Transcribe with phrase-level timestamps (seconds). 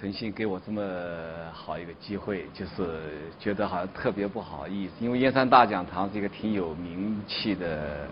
[0.00, 0.82] 腾讯给我这么
[1.52, 3.02] 好一个机会，就是
[3.38, 8.08] 觉得好像特别不好意思，因为燕山大讲堂是一个挺有名气的、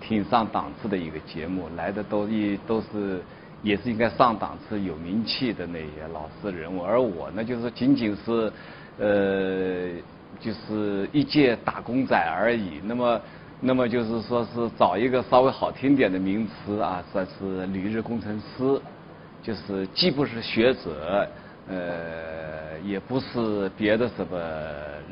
[0.00, 3.22] 挺上档次的一个节目，来的都一都是
[3.62, 8.52] 也是应该上档次、有名气的那些老师人物，而我呢，就是仅仅是
[8.98, 9.88] 呃，
[10.40, 12.80] 就是一介打工仔而已。
[12.82, 13.20] 那么，
[13.62, 18.80] 那么就是说是找一个稍微好听点的名词啊，算是旅日工程师。
[19.42, 21.26] 就是既不是学者，
[21.68, 24.38] 呃，也不是别的什么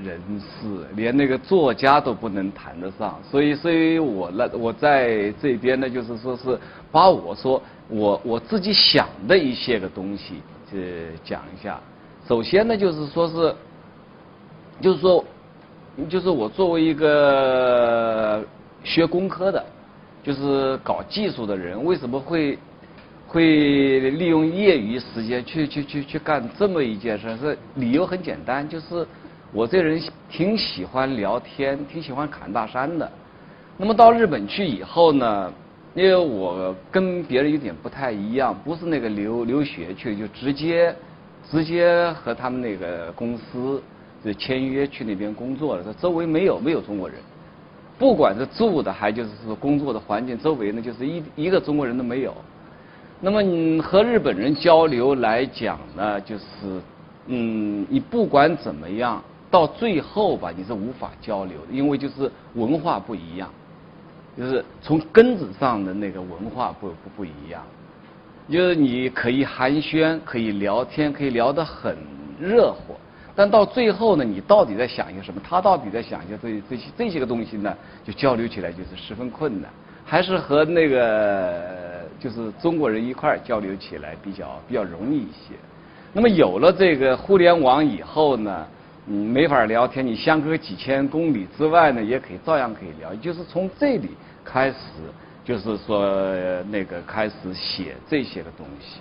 [0.02, 3.18] 人士，连那个作家都不能谈得上。
[3.30, 6.58] 所以，所以我呢，我在这边呢，就是说是
[6.92, 10.42] 把我说我我自己想的一些个东西，
[10.74, 10.78] 呃，
[11.24, 11.80] 讲一下。
[12.28, 13.54] 首先呢，就是说是，
[14.82, 15.24] 就是说，
[16.06, 18.44] 就是我作为一个
[18.84, 19.64] 学工科的，
[20.22, 22.58] 就是搞技术的人，为什么会？
[23.28, 29.06] 会利用业余时间去去去去干这么一件事，是理由很简单，就是
[29.52, 33.10] 我这人挺喜欢聊天，挺喜欢侃大山的。
[33.76, 35.52] 那么到日本去以后呢，
[35.94, 40.96] 因为我跟别人有点不太一样，不是那个留留学去，就直接
[41.50, 43.82] 直接和他们那个公司
[44.24, 45.84] 就签约去那边工作了。
[45.84, 47.18] 这周围没有没有中国人，
[47.98, 52.34] 不管是住的还就是说工作的环境，周围呢就是一一个中国人都没有。
[53.20, 56.44] 那么你和日本人交流来讲呢，就是，
[57.26, 63.50] 嗯，你不管怎么样，到最后吧，你是无法交流的，因为就是文化不一样，
[64.36, 67.60] 就是从根子上的那个文化不不不一样，
[68.48, 71.96] 就是你可以寒暄，可以聊天，可以聊得很
[72.40, 72.94] 热火，
[73.34, 75.40] 但到最后呢，你到底在想些什么？
[75.42, 77.76] 他到底在想些这这些这些个东西呢？
[78.04, 79.68] 就交流起来就是十分困难，
[80.04, 81.87] 还是和那个。
[82.18, 85.54] 就是中国人一块交流起来比较比较容易一些。
[86.12, 88.66] 那么有了这个互联网以后呢，
[89.06, 90.04] 嗯，没法聊天。
[90.04, 93.14] 你相隔几千公里之外呢，也可以照样可以聊。
[93.16, 94.10] 就是从这里
[94.44, 94.76] 开始，
[95.44, 96.16] 就是说
[96.70, 99.00] 那个开始写这些个东西。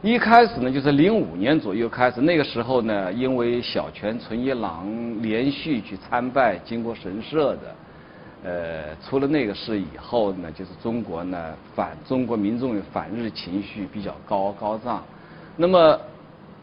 [0.00, 4.86] 一开始呢，就是零五年左右开始，那个时候呢，因为小泉纯一郎
[5.20, 7.74] 连续去参拜靖国神社的。
[8.44, 15.02] 呃，出了那个事以后呢，就是中国呢反中国民众的反日情绪比较高高涨。
[15.56, 16.00] 那么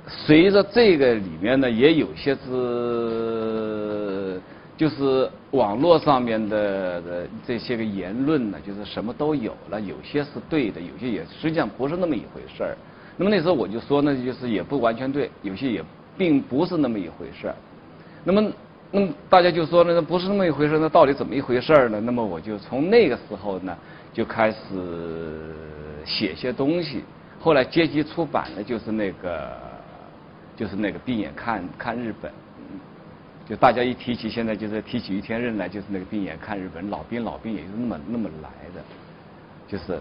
[0.08, 4.40] 随着这个里面呢，也有些是
[4.78, 12.78] 就是网络上面的的这些个言论呢，就是什么都有了，有些是对的，有些也实际上不是那么一回事儿。
[13.18, 15.84] 那么那时候我就说呢，就是也不完全对，有些也
[16.18, 17.56] 并不是那么一回事儿。
[18.24, 18.50] 那么。
[18.96, 22.00] 那么大家就说呢，那不是那么一回事，那到底怎么一回事呢？
[22.00, 23.78] 那么我就从那个时候呢，
[24.14, 24.58] 就开始
[26.06, 27.04] 写些东西。
[27.38, 29.52] 后来阶级出版的就是那个，
[30.56, 32.32] 就是那个闭眼看看日本。
[33.46, 38.82] 就大家一提起现在就是提起于天任来，就是那个闭眼看日本，老兵老兵也是那么那么来的。
[39.68, 40.00] 就是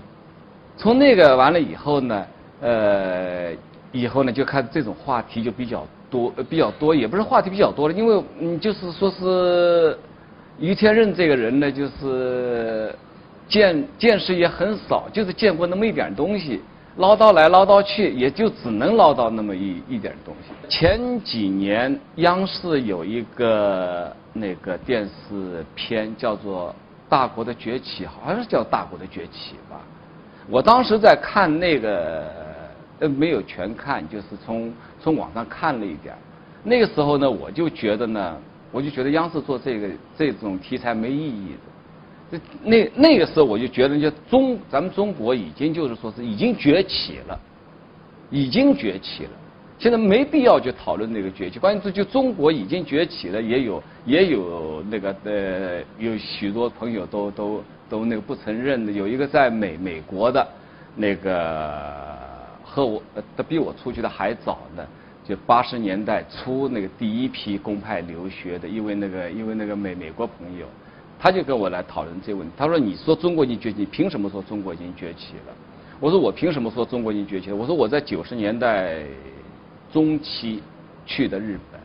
[0.77, 2.27] 从那个完了以后呢，
[2.61, 3.53] 呃，
[3.91, 5.85] 以后呢就看这种话题就比较。
[6.15, 9.99] 多比较多，也不是话题比较多了，因为嗯，就是说是
[10.61, 12.95] 于天任这个人呢，就是
[13.49, 16.61] 见见识也很少，就是见过那么一点东西，
[16.99, 20.53] 唠叨来唠叨去，也就只能唠叨那么一一点东西。
[20.69, 26.71] 前几年央视有一个那个电视片叫做
[27.11, 29.81] 《大国的崛起》，好像是叫《大国的崛起》吧。
[30.49, 32.44] 我当时在看那个。
[33.05, 36.15] 呃，没有全看，就是从从网上看了一点
[36.63, 38.39] 那个时候呢，我就觉得呢，
[38.73, 42.41] 我就觉得央视做这个这种题材没意义的。
[42.63, 47.39] 那那个时候我就觉得，就中咱们中国已经就是说是已经崛起了，
[48.31, 49.31] 已经崛起了。
[49.79, 58.91] 现在没必要去讨论那个崛起，关键是就中国已经崛起了，也有也有那个呃，有许多朋友都都都那个不承认的。
[58.91, 60.49] 有一个在美美国的
[60.97, 62.24] 那个。
[62.75, 63.01] 和我，
[63.37, 64.85] 他比我出去的还早呢，
[65.25, 70.67] 就八十年代初那个第一批公派留学的，因为那个因为那个美美国朋友，
[71.17, 72.53] 他就跟我来讨论这个问题。
[72.57, 75.55] 他说：“你说中国已经崛起，凭什么说中国已经崛起了？”
[76.01, 78.97] 我说：“我凭什么说中国已经崛起了？”我说：“我在九十年代
[79.93, 80.61] 中期
[81.07, 81.81] 去的日本，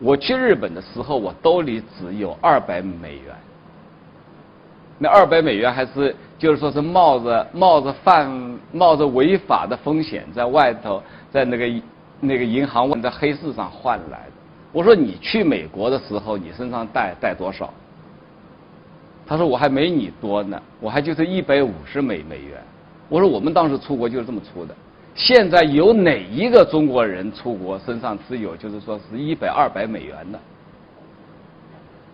[0.00, 3.36] 我去日本的时候，我兜里只有二百美元。
[4.98, 6.12] 那二百美元还是。”
[6.42, 8.28] 就是说是冒着冒着犯
[8.72, 11.00] 冒着违法的风险，在外头
[11.30, 11.82] 在那个
[12.18, 14.32] 那个银行在黑市上换来的。
[14.72, 17.72] 我说你去美国的时候，你身上带带多少？
[19.24, 22.60] 他说我还没你多呢，我还就是一百五十美美元。
[23.08, 24.74] 我说我们当时出国就是这么出的，
[25.14, 30.40] 现在有哪一个中国人出国身上只有就是说是一百二百美元的？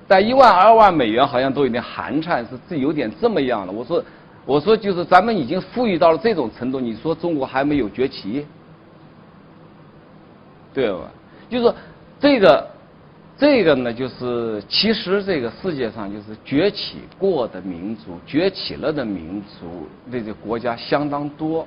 [0.06, 3.72] 但一万二万美元好像都有点寒颤，是这有点这么样了。
[3.72, 4.02] 我说，
[4.48, 8.46] 我说就是咱们已经富裕到了这种程度，你说中国还没有崛起？
[10.72, 11.00] 对吧？
[11.50, 11.74] 就是
[12.18, 12.70] 这个，
[13.36, 21.66] 这个呢，就是其实这个世界上就是崛起过的民族，崛起了的民族，那个国家相当多。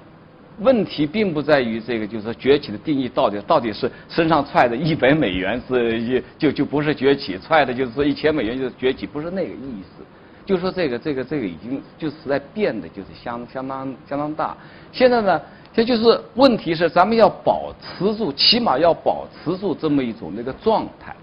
[0.58, 10.04] 问题并不在于这个，就是崛起的定义到底到底是身上揣的一百美元是一就就不是崛起，揣的就是说一千美元就是崛起，不是那个意思。
[10.46, 14.56] 就说这个这个这个已经就实在变得就是相相当相当大。
[14.92, 15.42] 现在呢，
[15.74, 21.16] 这就是问题是咱们要保持住，起码要保持住这么一种那个状态，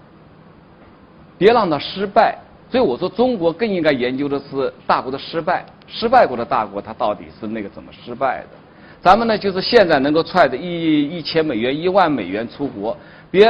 [1.37, 2.37] 别让它失败。
[2.71, 8.49] 所以我说中国更应该研究的是大国的失败，失败过的大国它到底是那个怎么失败的。
[9.01, 12.95] 咱们呢，就是现在能够揣着一一千美元、一万美元出国，
[13.31, 13.49] 别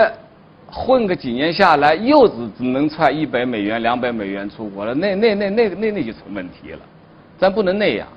[0.71, 6.79] 混个几年下来，又只只能揣一百美元、两百美元出国了，那那那那那那就成问题了。
[7.37, 8.07] 咱不能那样。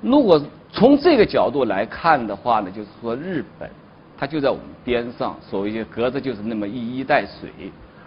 [0.00, 0.40] 如果
[0.72, 3.70] 从这个角度来看的话呢，就是说日本，
[4.16, 7.50] 它就在我们边上，所谓就隔着就是那么一衣带水，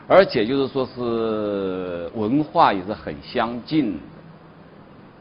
[0.08, 4.00] 而且就是说是文化也是很相近的。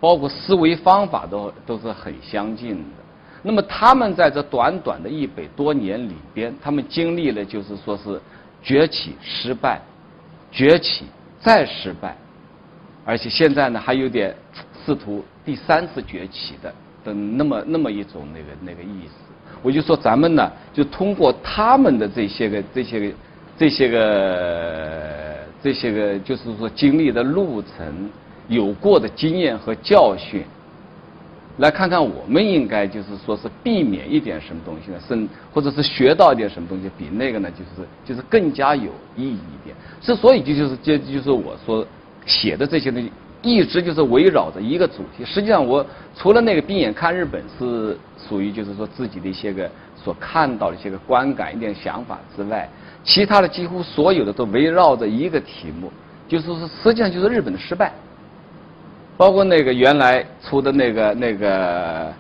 [0.00, 3.03] 包括思维方法都都是很相近的。
[3.46, 8.18] 那么他们在这短短的一百多年里边，他们经历了就是说是
[8.62, 9.80] 崛起、失败、
[10.50, 11.04] 崛起
[11.38, 12.16] 再失败，
[13.04, 14.34] 而且现在呢还有点
[14.84, 16.74] 试图第三次崛起的
[17.04, 19.14] 的那么那么一种那个那个意思。
[19.62, 23.14] 我就说咱们呢，就通过他们的这些个这些个
[23.58, 28.10] 这些个这些个，就是说经历的路程。
[28.46, 30.44] 有过的经验和教训，
[31.58, 34.98] 来看看我们应该就是说是避免一点什么东西呢？
[35.06, 39.76] 甚或者是学到一点什么东西，比那个呢就是就是更加有意义一点。
[40.00, 41.86] 之所以就就是这就是我说
[42.26, 45.24] 写的这些东西，一直就是围绕着一个主题。
[45.24, 45.86] 实际上，我
[46.16, 47.96] 除了那个闭眼看日本是
[48.28, 52.68] 属于就是说自己的一些个所看到的一些个观感、一点想法之外，
[53.04, 55.92] 其他的几乎所有的都围绕着一个题目，
[56.26, 57.92] 就是说实际上就是日本的失败。
[59.16, 62.12] 包括那个原来出的那个那个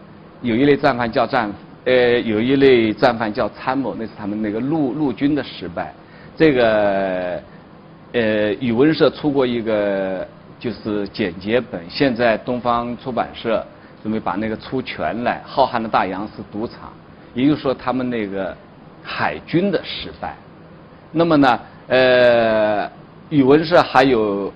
[0.42, 1.52] 有一类战犯叫战
[1.84, 5.92] 呃有一类战犯叫参谋，那是他们那个陆陆军的失败。
[6.36, 7.42] 这个
[8.12, 10.26] 呃语文社出过一个
[10.60, 13.66] 就是简洁本，现在东方出版社
[14.00, 15.42] 准备把那个出全来。
[15.44, 16.92] 浩瀚的大洋是赌场，
[17.34, 18.56] 也就是说他们那个
[19.02, 20.36] 海军的失败。
[21.10, 22.88] 那么呢呃
[23.30, 24.52] 语文社还有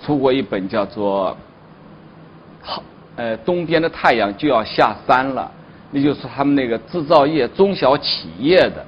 [0.00, 1.36] 出过一本叫做。
[3.22, 5.48] 呃，东边的太阳就要下山了，
[5.92, 8.84] 那就是他们那个制造业中小企业的，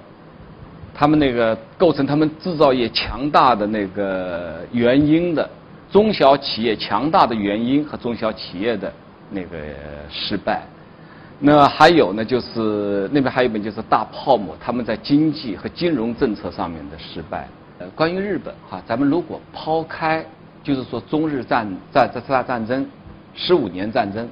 [0.92, 5.48] 他们那个构成他们制造业强大的那个原因的
[5.88, 8.92] 中小企业强大的原因和中小企业的
[9.30, 9.56] 那个
[10.10, 10.62] 失败。
[11.38, 17.46] 那还有呢，就是那边还有一本就是大泡沫，他们在经济和金融政策上面的失败。
[17.78, 20.24] 呃，关于日本哈，咱们如果抛开
[20.64, 22.84] 就是说中日战战这次大战争。
[23.34, 24.28] 十五年战争，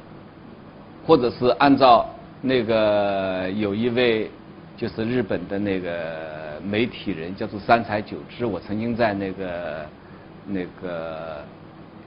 [1.06, 2.08] 或者是按照
[2.40, 4.30] 那个有一位
[4.76, 9.86] 就是日本的那个媒体人叫做三才久之，我曾经在那个
[10.46, 11.42] 那个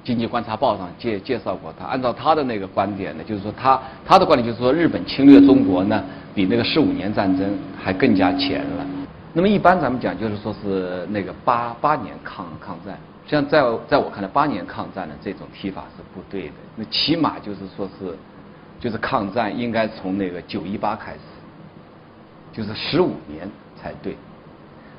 [0.03, 1.85] 经济观察报上介介绍过他。
[1.85, 6.03] 按照他的那个观点呢，就是说他他的观点就是说日本侵略中国呢，
[6.33, 8.85] 比那个十五年战争还更加前了。
[9.33, 12.97] 那么一般咱们讲就是说是那个八八年抗抗战。
[13.27, 16.53] 像在在我看来，八年抗战的这种提法是不对的。
[16.75, 18.15] 那起码就是说是，
[18.79, 21.19] 就是抗战应该从那个九一八开始，
[22.53, 24.15] 就是十五年才对。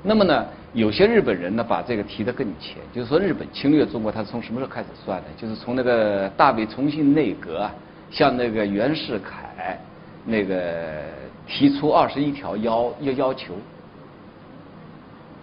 [0.02, 5.28] 那么呢，有些日本人呢把这个提得更前，就是说日本侵略中国，他是从什么时候开始算的？
[5.36, 7.74] 就是从那个大卫重庆内阁啊，
[8.10, 9.78] 向那个袁世凯
[10.24, 11.04] 那个
[11.46, 13.54] 提出二十一条要要要求。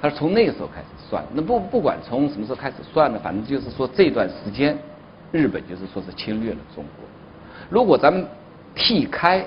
[0.03, 4.77] 他是从那个时候开始算，那不不管从什么时候开始算呢，反正就是说这段时间，
[5.31, 7.05] 日本就是说是侵略了中国。
[7.69, 8.27] 如果咱们
[8.75, 9.45] 替开，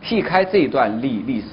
[0.00, 1.48] 替开这一段历历史，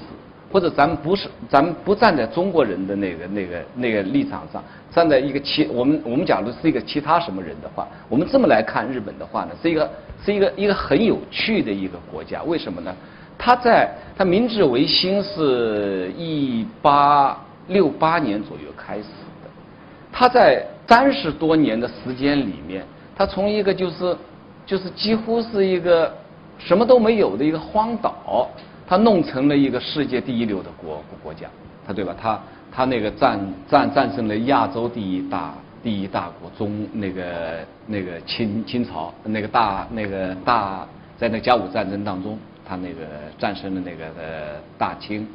[0.51, 9.89] 或者咱们不是，咱们不站在中国人的那个那个那个立场上，站在一个其我们我们假如是一个其他什么人的话，我们这么来看日本的话呢，是一个
[10.23, 12.43] 是一个一个很有趣的一个国家。
[12.43, 12.95] 为什么呢？
[13.35, 17.35] 他在他明治维新是一八。
[17.71, 19.03] 六八年左右开始
[19.43, 19.49] 的，
[20.11, 22.85] 他在三十多年的时间里面，
[23.15, 24.17] 他从一个就是
[24.65, 26.13] 就是几乎是一个
[26.57, 28.49] 什么都没有的一个荒岛，
[28.85, 31.47] 他弄成了一个世界第一流的国国家，
[31.87, 32.13] 他对吧？
[32.21, 37.23] 他他那个战战战胜了亚洲第一大第一大国中那个
[37.87, 40.85] 那个清清朝那个大那个大
[41.17, 42.37] 在那甲午战争当中，
[42.67, 43.05] 他那个
[43.37, 45.25] 战胜了那个呃大清，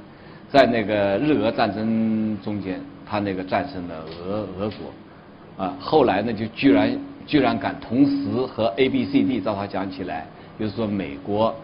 [0.50, 10.26] 在那个日俄战争中间，他那个战胜了俄俄国，啊，后来呢就居然居然敢同时和 A B C D 照他讲起来，
[10.58, 11.54] 就是说美国。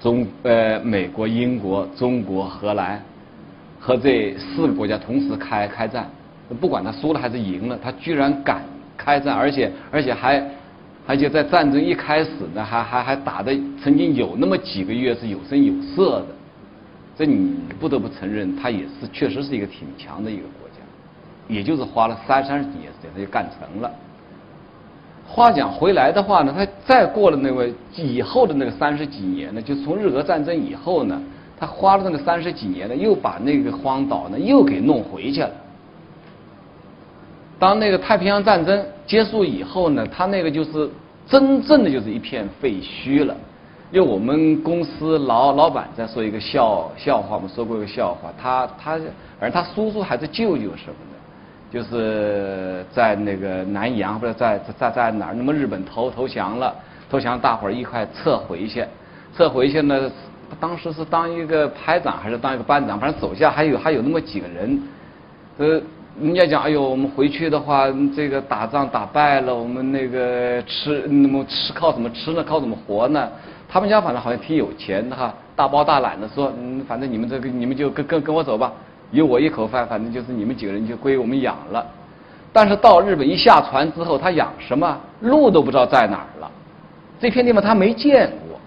[0.00, 3.02] 中呃，美国、英国、中国、荷兰
[3.80, 6.06] 和这四个国家同时开开战，
[6.60, 8.60] 不管他输了还是赢了，他居然敢
[8.98, 10.44] 开战，而且而且还
[11.06, 13.50] 而且在战争一开始呢，还还还打的
[13.82, 16.26] 曾经有那么几个月是有声有色的，
[17.16, 20.76] 这你不得不承认，他也是确实是一个挺强的一个国家，
[21.48, 23.90] 也就是花了三三十几年时间他就干成了。
[25.26, 31.20] 话讲回来的话呢，他再过了那个以后的那个三十几年呢，就从日俄战争以后呢，
[31.58, 35.50] 他花了那个三十几年呢，又把那个荒岛呢又给弄回去了。
[37.58, 40.90] 当那个太平洋战争结束以后呢，他那个就是
[41.26, 43.34] 真正的就是一片废墟了。
[43.94, 48.98] 因为我们公司老老板在说一个笑笑话，我们说过一个笑话，他他
[49.38, 51.14] 反正他叔叔还是舅舅什么的。
[51.70, 55.34] 就是在那个南洋，或者在在在哪儿？
[55.34, 56.74] 那么日本投投降了，
[57.08, 58.84] 投降大伙儿一块撤回去，
[59.36, 60.10] 撤回去呢。
[60.58, 62.98] 当时是当一个排长还是当一个班长？
[62.98, 64.82] 反正手下还有还有那么几个人。
[65.58, 65.80] 呃，
[66.20, 67.86] 人家讲，哎呦，我们回去的话，
[68.16, 72.42] 这个打仗打败了，我们那个吃那么吃靠什么吃呢？
[72.42, 73.28] 靠怎么活呢？
[73.74, 78.72] 他们家反正好像挺有钱的哈，大包大揽的说，嗯，反正你们这个你们就跟跟跟我走吧。
[79.10, 81.84] 有我一口饭，反正就是你们几个人就归我们养了。
[82.52, 86.48] 但是到日本一下船之后，他养什么路都不知道在哪儿了，
[87.18, 88.60] 这片地方他没见过，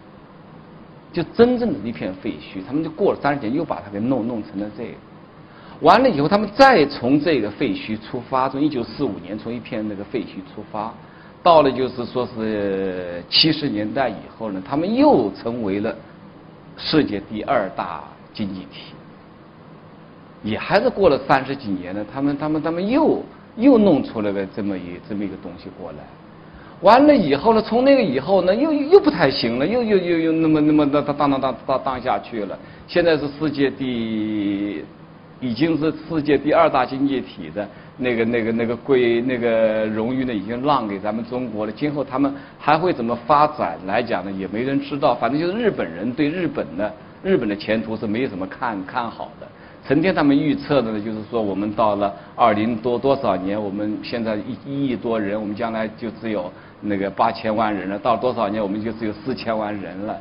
[1.13, 2.59] 就真正的一片废墟。
[2.67, 4.91] 他们就过了三十年，又把它给弄弄成了这个。
[5.79, 10.93] 完了以后，他们再从这个废墟出发，从一九四五年从一片那个废墟出发，
[11.47, 15.95] 到了就是说是七十年代以后呢，他们又成为了
[16.75, 18.91] 世界第二大经济体。
[20.43, 23.23] 也还是过了三十几年了，他们他们他们又
[23.55, 25.99] 又弄出来个这么一这么一个东西过来，
[26.81, 32.59] 完了以后呢，从那个以后呢，又又不太行了，又又又又那么那么当当当当当当下去了。
[32.89, 34.83] 现在是世界第，
[35.39, 37.67] 已经是世界第二大经济体的
[37.97, 41.71] 那个那个那个贵那个荣誉呢，已经让给咱们中国了。
[41.71, 44.31] 今后他们还会怎么发展来讲呢？
[44.31, 45.13] 也没人知道。
[45.15, 46.91] 反正就是日本人对日本呢，
[47.23, 49.47] 日本的前途是没有什么看看好的。
[49.87, 56.51] 成天他们预测的呢，就是说我们到了二零多多少年，我们现在一一亿多人，我们将来就只有
[56.81, 57.97] 那个八千万人了。
[57.99, 60.17] 到多少年，我们就只有四千万人了。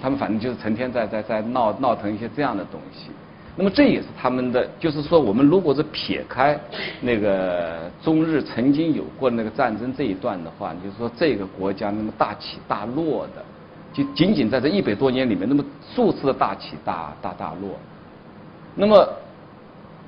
[0.00, 3.10] 他们反正就是成天在在在闹闹腾一些这样的东西。
[3.54, 6.58] 那么这也是他们的，就是说我们如果是撇开
[7.02, 13.44] 那个中日曾经有过那个战争这一段的话，就是说这个国家那么大起大落的，
[13.92, 15.62] 就仅仅在这一百多年里面，那么
[15.94, 17.78] 数次的大起大大大落。
[18.74, 19.06] 那么，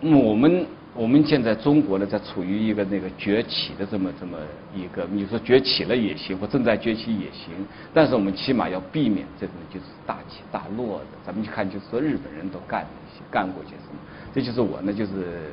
[0.00, 4.38] 我们我们现在中国呢，在处于一个那个崛起的这么这么
[4.74, 7.52] 一个，你说崛起了也行，或正在崛起也行，
[7.92, 11.06] 但是我们起码要避免这种就是大起大落的。
[11.26, 12.88] 咱们去看，就是说日本人都干的
[13.34, 13.98] 干过些什么，
[14.32, 15.50] 这就是我呢，就是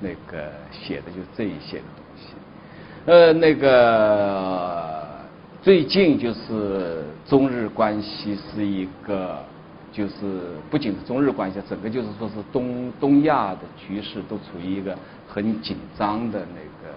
[0.00, 2.34] 那个写的就是这一些的东西。
[3.04, 5.20] 呃，那个
[5.60, 9.44] 最近就是中日关系是一个。
[9.90, 16.94] 就是不仅是中日关系，整个就是说是东东亚的局势都处于一个很紧张的那个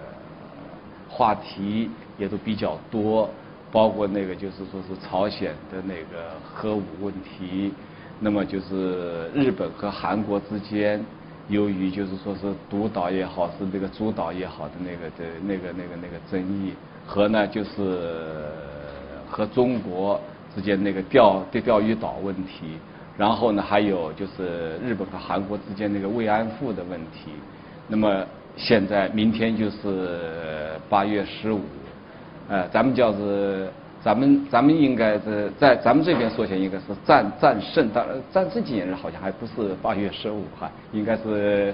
[1.08, 3.28] 话题，也都比较多，
[3.72, 7.72] 包括那个就是说是朝鲜的那个核武问题，
[8.24, 11.04] 那么就是日本和韩国之间，
[11.48, 16.72] 由于就是说是独岛也好，是那个主岛也好的那个的那个那个那个争议，
[17.04, 18.46] 和呢就是
[19.28, 20.20] 和中国
[20.54, 22.78] 之间那个钓钓钓鱼岛问题。
[23.18, 27.32] 然后呢，还有就是日本和韩国之间那个慰安妇的问题。
[27.88, 28.24] 那么
[28.56, 31.60] 现在明天就是八月十五，
[32.48, 33.68] 呃，咱们叫是
[34.04, 41.72] 咱们咱们应该是在咱们这边说起来应该是战战胜，当然战胜纪念日好像还不是八月十五哈，应该是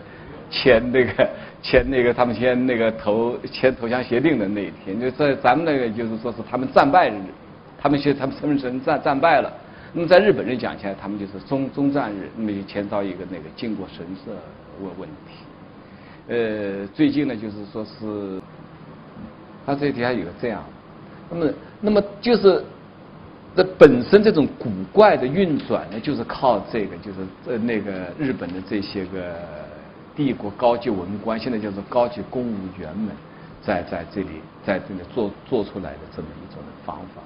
[0.50, 1.30] 签那个
[1.62, 7.14] 签那个他们签那个投签投降协定的那一天，就在咱们那个就是说是他们战败日，
[7.80, 9.50] 他们现他们身份证战战败了。
[9.94, 14.32] 那么在日本人讲起来，他们就是中中战日，那么就签到一个那个靖国神社
[14.82, 15.34] 问问题。
[16.28, 18.38] 呃，最近呢，就是说是，
[19.64, 20.62] 他这底下有个这样，
[21.30, 22.64] 那么那么就是
[23.56, 29.34] 这本身这种古怪的运转呢，就是靠这个，就是呃那个日本的这些个
[30.14, 33.08] 帝国高级文官，现在叫做高级公务员们，
[33.62, 34.28] 在在这里
[34.64, 37.22] 在这里做做出来的这么一种方法，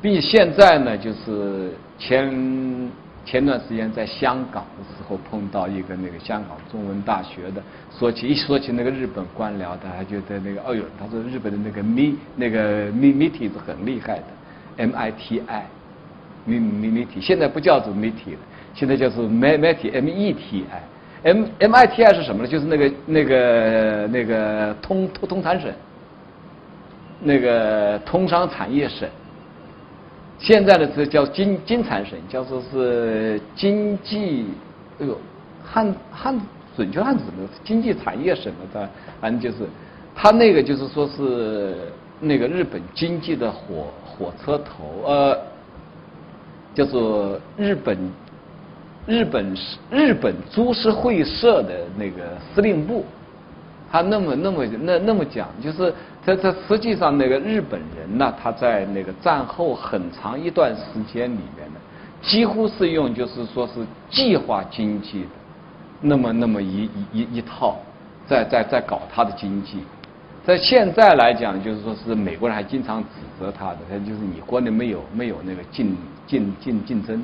[0.00, 2.90] 并且现在呢，就是前
[3.24, 14.24] 前段时间在香港的时候碰到一个那个香港中文大学的，说起一说起那个日本官僚，他还觉得那个哦哟，他说日本的那个 mi 那个 mi m i t 是很厉害的。
[14.76, 18.38] MITI，MITI，现在不叫做 m i t 了，
[18.74, 22.48] 现在叫做 MITI，M-MITI 是什么呢？
[22.48, 25.72] 就是那个那个那个通通通产省，
[27.20, 29.08] 那个通商产业省。
[30.44, 34.44] 现在的这叫经经产省，叫做是经济，
[35.00, 35.18] 哎呦，
[35.64, 36.38] 汉汉
[36.76, 37.48] 准确汉字怎么？
[37.64, 38.86] 经济产业省的，
[39.22, 39.64] 反正就是，
[40.14, 41.74] 他那个就是说是
[42.20, 43.86] 那个日本经济的火。
[44.16, 45.36] 火车头，呃，
[46.72, 47.98] 叫做日本
[49.08, 49.52] 日本
[49.90, 53.04] 日本株式会社的那个司令部，
[53.90, 55.92] 他那么那么那那么讲，就是
[56.24, 61.80] 在在实际上那个日本人呢，他在那个战后很长一段时间里面呢，
[62.22, 65.24] 几乎是用就是说是计划经济
[66.00, 67.76] 那么那么一一一一套，
[68.26, 69.78] 在在在搞他的经济。
[70.46, 73.08] 在现在来讲，就是说是美国人还经常指
[73.40, 77.22] 责他的，他就是你国内没有没有那个竞竞竞竞争，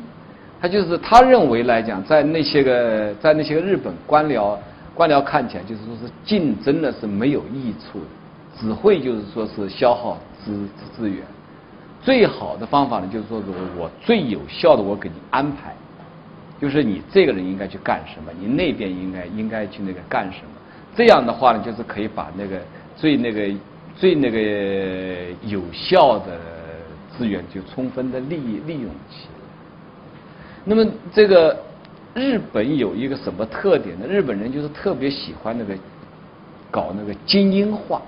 [0.59, 4.57] 他就是他认为来讲，在那些个在那些个日本官僚
[4.95, 8.07] 官僚看起来，就是说是竞争呢是没有益处的，
[8.59, 10.66] 只会就是说是消耗资
[10.97, 11.23] 资源。
[12.02, 15.75] 最好的方法呢，就是说是我最有效的，我给你安排，
[16.61, 20.50] 就是你这个人应该去干什么，你那边应该应该去那个干什么。
[20.97, 22.61] 这样的话呢，就是可以把那个。
[22.97, 23.49] 最那个
[23.97, 24.38] 最那个
[25.47, 26.38] 有效的
[27.16, 29.40] 资源就充分的利利用起来。
[30.66, 31.59] 那么这个
[32.12, 34.07] 日本有一个什么特点呢？
[34.07, 35.75] 日本人就是特别喜欢那个
[36.71, 38.03] 搞那个精英化，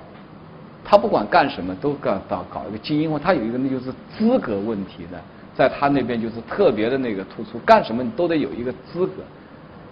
[0.84, 3.18] 他不管干什么都搞搞搞一个精英化。
[3.18, 5.18] 他有一个那就是资格问题呢，
[5.54, 9.22] 在他那边就是特别的那个突出，干什么你都得有一个资格。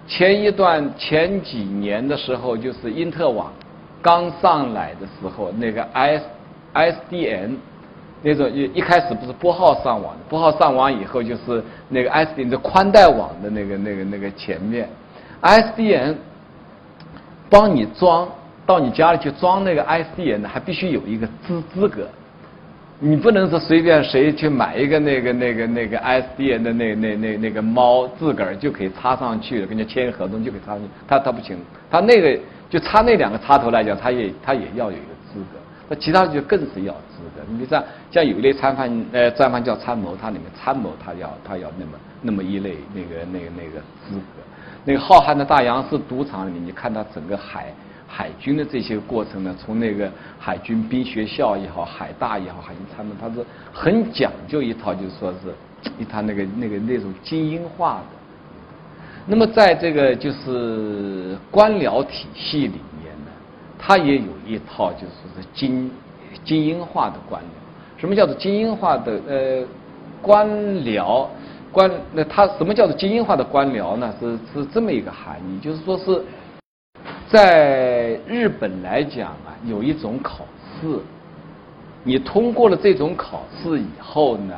[0.07, 3.53] 前一段前几年的时候，就是英特网。
[4.03, 6.25] 刚上来的时候，那个 S
[6.73, 7.55] S D N
[8.23, 14.89] 那种一一开始不是拨号上网，拨号上网以后就是那个 S D N 的宽带网的那个那个那个前面
[15.43, 16.19] ，S D N
[17.51, 18.27] 帮你装
[18.71, 22.07] 到你家里去装那个 S D N 还必须有一个资资格，
[23.01, 31.57] 你不能说随便谁去买一个那个那个那个 S D N 的那那那那个猫自个儿就可以插上去了，跟人家签合同就可以插上去，他他不行，
[31.91, 32.39] 他那个。
[32.71, 37.43] 就插那两个插头来讲，他也他也要有一个资格，那其他就更是要资格。
[37.49, 44.41] 你比如像像有一类参犯，呃，战犯叫参谋，他里面参谋他要他要那么那么一类那个那个那个资格。
[44.85, 47.75] 那个浩瀚的大洋是赌场里面，你看他整个海
[48.13, 55.55] 海军的这些过程呢，从那个海军兵学校也好，海大也好，海军参谋，他是很讲究一套，就是说是
[55.97, 58.17] 一套那个那个那种精英化的。
[59.27, 63.31] 那么，在这个就是官僚体系里面呢，
[63.79, 65.89] 他也有一套，就是说是精
[66.45, 68.01] 精英化的官僚。
[68.01, 69.63] 什么叫做精英化的呃
[70.21, 70.49] 官
[70.85, 71.27] 僚？
[71.71, 74.13] 官那他什么叫做精英化的官僚呢？
[74.19, 76.25] 是是这么一个含义，就是说是
[77.29, 80.45] 在日本来讲啊，有一种考
[80.81, 80.99] 试，
[82.03, 84.55] 你通过了这种考试以后呢，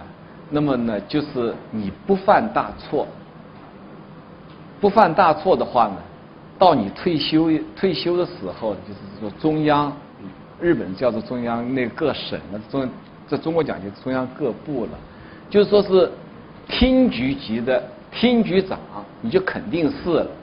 [0.51, 3.07] 那么呢，就是你不犯大错。
[4.81, 5.97] 不犯大错的话呢，
[6.59, 9.93] 到你退休退休的时候，就是说中央，
[10.61, 12.89] 日本叫做中央那各省了，中
[13.29, 14.91] 在中国讲就中央各部了，
[15.49, 16.11] 就说是
[16.69, 18.79] 厅局级的厅局长，
[19.21, 20.27] 你就肯定是了。
[20.27, 20.37] 像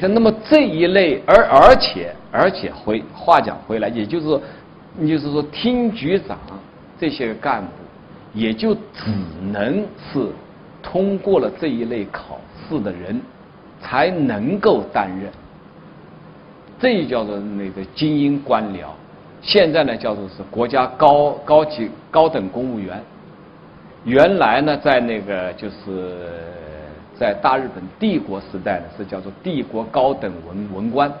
[0.00, 4.40] 像那么这一类，而而且而且回话讲回来，也就是说，
[4.96, 6.38] 你就是说厅局长
[6.98, 7.70] 这些干部，
[8.32, 9.10] 也就只
[9.52, 10.28] 能是。
[10.86, 13.18] 通过了这一类考试的人，
[13.80, 15.32] 才能够担任。
[16.78, 18.88] 这叫做那个精英官僚。
[19.40, 23.02] 现在呢，叫做是国家高高级高等公务员。
[24.04, 26.28] 原来呢，在那个就是
[27.18, 31.12] 在大日本帝国时代呢，是叫做帝国高等文文官。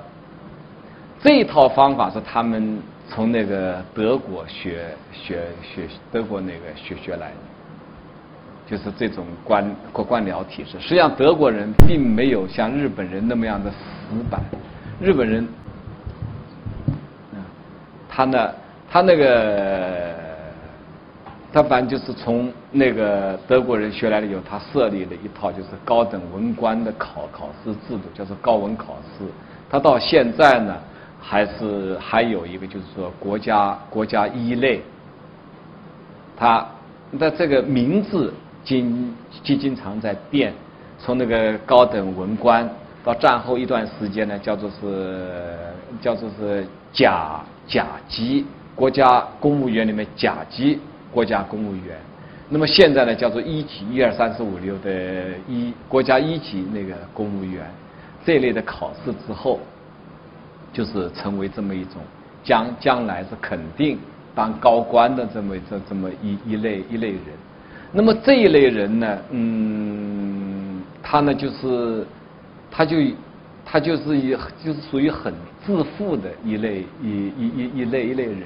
[1.22, 2.78] 这一套方法是他们
[3.08, 7.36] 从那个德国学学学德国那个学学来的。
[8.66, 13.76] 就是这种官官官僚体制，实际上德国人并没有像日本人那么样的死
[14.30, 14.40] 板。
[15.02, 15.46] 日本人，
[18.08, 18.50] 他呢，
[18.90, 20.14] 他那个
[21.54, 29.24] 他反正就是从那个德国人学来了以后，他设立了一套就是高等文官的考考试制度，叫做高文考试。
[29.70, 30.76] 他到现在呢，
[31.20, 34.82] 还是还有一个就是说国家国家一类。
[36.36, 36.66] 他
[37.20, 39.14] 的这个名字经
[39.44, 40.52] 经经常在变，
[40.98, 42.68] 从那个高等文官
[43.04, 45.56] 到战后一段时间呢，叫做是
[46.00, 50.80] 叫做是甲甲级国家公务员里面甲级。
[51.14, 51.96] 国家公务员，
[52.48, 54.90] 那么现在呢，叫做一级一二三四五六的
[55.48, 57.64] 一国家一级那个公务员，
[58.26, 59.60] 这类的考试之后，
[60.72, 62.02] 就是成为这么一种
[62.42, 63.96] 将将来是肯定
[64.34, 67.20] 当高官的这么这这么一一类一类人。
[67.92, 72.04] 那么这一类人呢，嗯，他呢就是
[72.68, 72.96] 他就
[73.64, 75.32] 他就是一就是属于很
[75.64, 78.42] 自负的一类一一一一类一类人。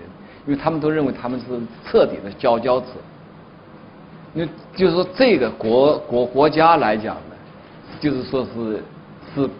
[0.49, 1.45] 因为他们都认为他们是
[1.85, 2.87] 彻底的佼佼者，
[4.33, 7.37] 那就是说这个国国国家来讲呢，
[8.01, 8.83] 就是说是
[9.35, 9.51] 是，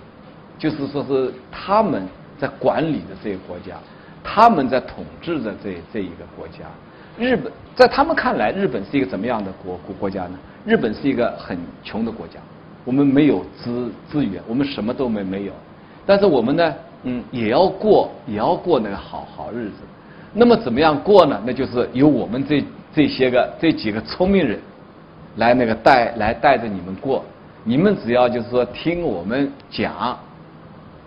[0.59, 3.77] 就是说是他们在管理的这个国家，
[4.25, 6.65] 他们在统治的这这一个国家。
[7.19, 10.39] 日本在他们看来，日本是一个怎么样的国国国家呢？
[10.65, 12.41] 日本是一个很穷的国家，
[12.87, 15.53] 我们没有资资源，我们什么都没没有，
[16.07, 19.83] 但是我们呢，嗯，也要过也要过那个好好日子。
[20.33, 21.41] 那么怎么样过呢？
[21.47, 22.65] 那就是由我们这
[22.95, 24.59] 这些个这几个聪明人，
[25.37, 27.25] 来那个带来带着你们过。
[27.65, 30.19] 你们只要就是说听我们讲，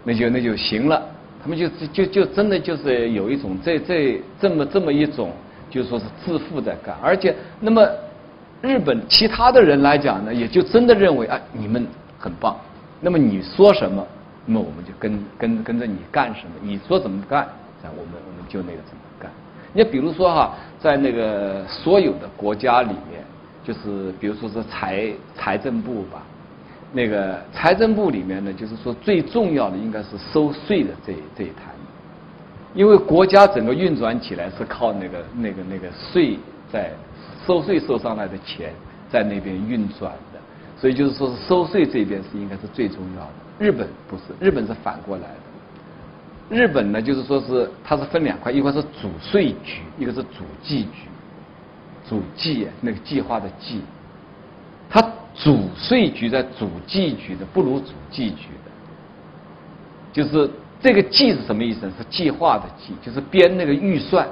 [0.04, 1.02] 那就那就行了。
[1.42, 5.32] 他们就就就真的就是有一种这这这么这么一种，
[5.70, 6.96] 就说是自负的感。
[7.02, 7.88] 而且那么
[8.62, 11.88] 日本其他的人来讲呢，也就真的认为啊你们
[12.20, 12.56] 很棒。
[13.00, 14.06] 那么你说什么，
[14.46, 16.52] 那么我们就跟跟跟着你干什么。
[16.62, 17.48] 你说怎么干，
[17.84, 19.32] 那我们我们就那个怎么干。
[19.74, 23.24] 你比如说哈，在那个所有的国家里面，
[23.64, 26.22] 就是比如说是财财政部吧，
[26.92, 31.74] 那个财政部里面呢，就是说最重要的应该是收税的这这一摊，
[32.74, 36.38] 因为国家整个运转起来是靠那个那个那个税
[36.72, 36.92] 在
[37.48, 38.74] 收税收上来的钱
[39.10, 40.40] 在那边运转的，
[40.78, 43.32] 所以就是说是收税这边是应该是最重要的。
[43.58, 45.41] 日本不是，日本是反过来的。
[46.52, 51.08] 日本呢，就是说是它是分两块，一块是主税局，一个是主计局。
[52.10, 53.82] 主计那个计划的计，
[54.90, 55.02] 它
[55.34, 58.72] 主税局在主计局的不如主计局的，
[60.12, 60.50] 就是
[60.82, 61.90] 这个计是什么意思？
[61.98, 64.28] 是计划的计，就是编那个预算。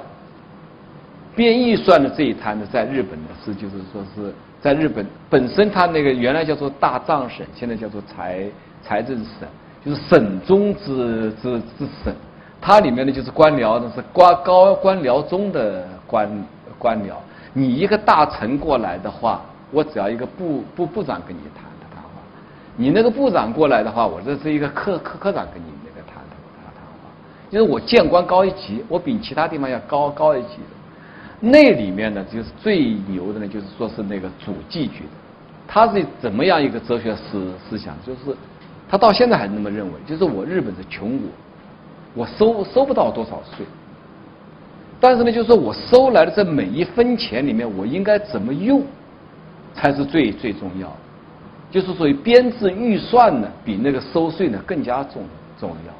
[1.34, 8.44] 编预算的这一摊呢，在日本呢是就是说是在日本本身它那个原来叫做大藏省，现在叫做财
[8.82, 9.48] 财政省。
[9.84, 12.14] 就是省中之之之省，
[12.60, 16.28] 它里面呢就是官僚呢是官高官僚中的官
[16.78, 17.14] 官僚。
[17.54, 19.40] 你一个大臣过来的话，
[19.70, 22.20] 我只要一个部部部长跟你谈谈谈话；
[22.76, 27.08] 你那个部长过来的话，我这是一个科科科长跟你那个谈谈谈话。
[27.50, 30.76] 就是我见官高一级，我比其他地方要高高一级的。
[31.40, 35.10] 那里面呢，就是最牛的呢，就是说是那个主计局的，
[35.66, 38.36] 他是怎么样一个哲学思思想，就是。
[38.90, 41.28] 他到现在还那么认为，就是我日本是穷国，
[42.14, 43.64] 我收收不到多少税，
[44.98, 48.82] 但是呢，就是说我收来的这每一分钱里面，我应该怎么用，
[49.74, 50.96] 才是最最重要的。
[51.70, 55.22] 就是所以编制预算呢，比那个收税呢更加重
[55.56, 55.94] 重要。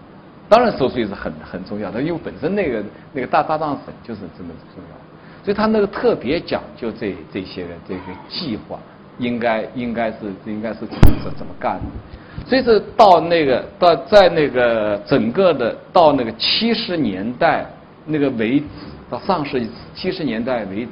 [0.48, 8.80] 当然收税是很很重要的，因为本身那个那个大大藏省就是这么重要，所以他那个特别讲究这这些这个计划，
[9.18, 12.19] 应该应该是应该是怎么怎么干的。
[12.46, 17.64] 所以是到那个到在那个整个的到那个七十年代
[18.06, 18.66] 那个为止，
[19.08, 20.90] 到上世纪七十年代为止，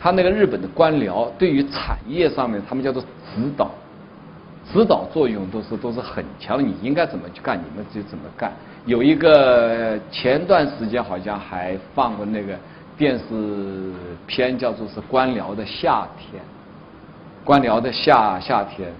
[0.00, 3.70] 他那个日本的官僚对于产业上面，他们叫做指导，
[4.70, 6.62] 指导作用都是都是很强。
[6.62, 8.52] 你应该怎么去干，你们就怎么干。
[8.84, 12.58] 有一个前段时间好像还放过那个
[12.98, 13.92] 电视
[14.26, 16.42] 片，叫做是官僚的夏天，
[17.44, 18.92] 官僚的夏夏天。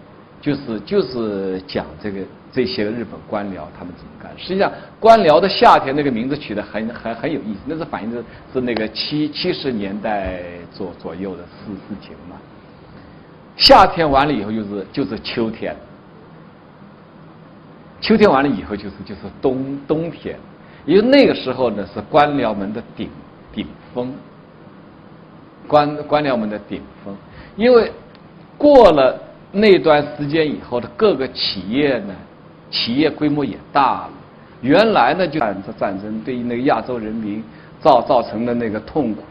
[0.42, 2.20] 就是就是讲这个
[2.52, 4.28] 这些日本官僚他们怎么干。
[4.36, 8.20] 实际上，官僚的夏天那个名字取得很很很有意思，那是反映的
[8.52, 12.36] 是那个七七十年代左左右的事事情嘛。
[13.56, 15.76] 夏天完了以后就是就是秋天，
[18.00, 20.36] 秋天完了以后就是就是冬冬天，
[20.84, 23.08] 因为那个时候呢是官僚们的顶
[23.52, 24.12] 顶峰，
[25.68, 27.16] 官官僚们的顶峰，
[27.54, 27.92] 因为
[28.58, 29.20] 过了。
[29.52, 32.14] 那段时间以后的各个企业呢，
[32.70, 34.10] 企业规模也大了。
[34.62, 37.44] 原来呢，就战战争对于那个亚洲人民
[37.80, 39.22] 造造成的那个痛苦，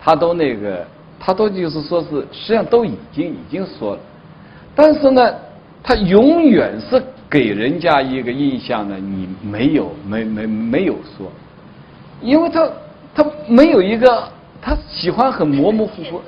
[0.00, 0.84] 他都那个
[1.20, 4.00] 他都就是说是实际上都已经已经说了，
[4.74, 5.32] 但是呢，
[5.82, 11.30] 他永远是给人家一个印象呢，你没有没没没有说，
[12.20, 12.68] 因为他
[13.14, 14.28] 他没有一个
[14.60, 16.20] 他喜欢很模模糊糊。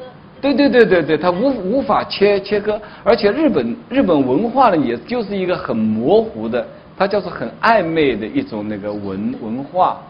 [0.53, 6.67] 对对对对对，他无无法切切割，而且日本日本文化呢，也就是一个很模糊的，
[6.99, 10.03] 它叫做很暧昧的一种那个文文化，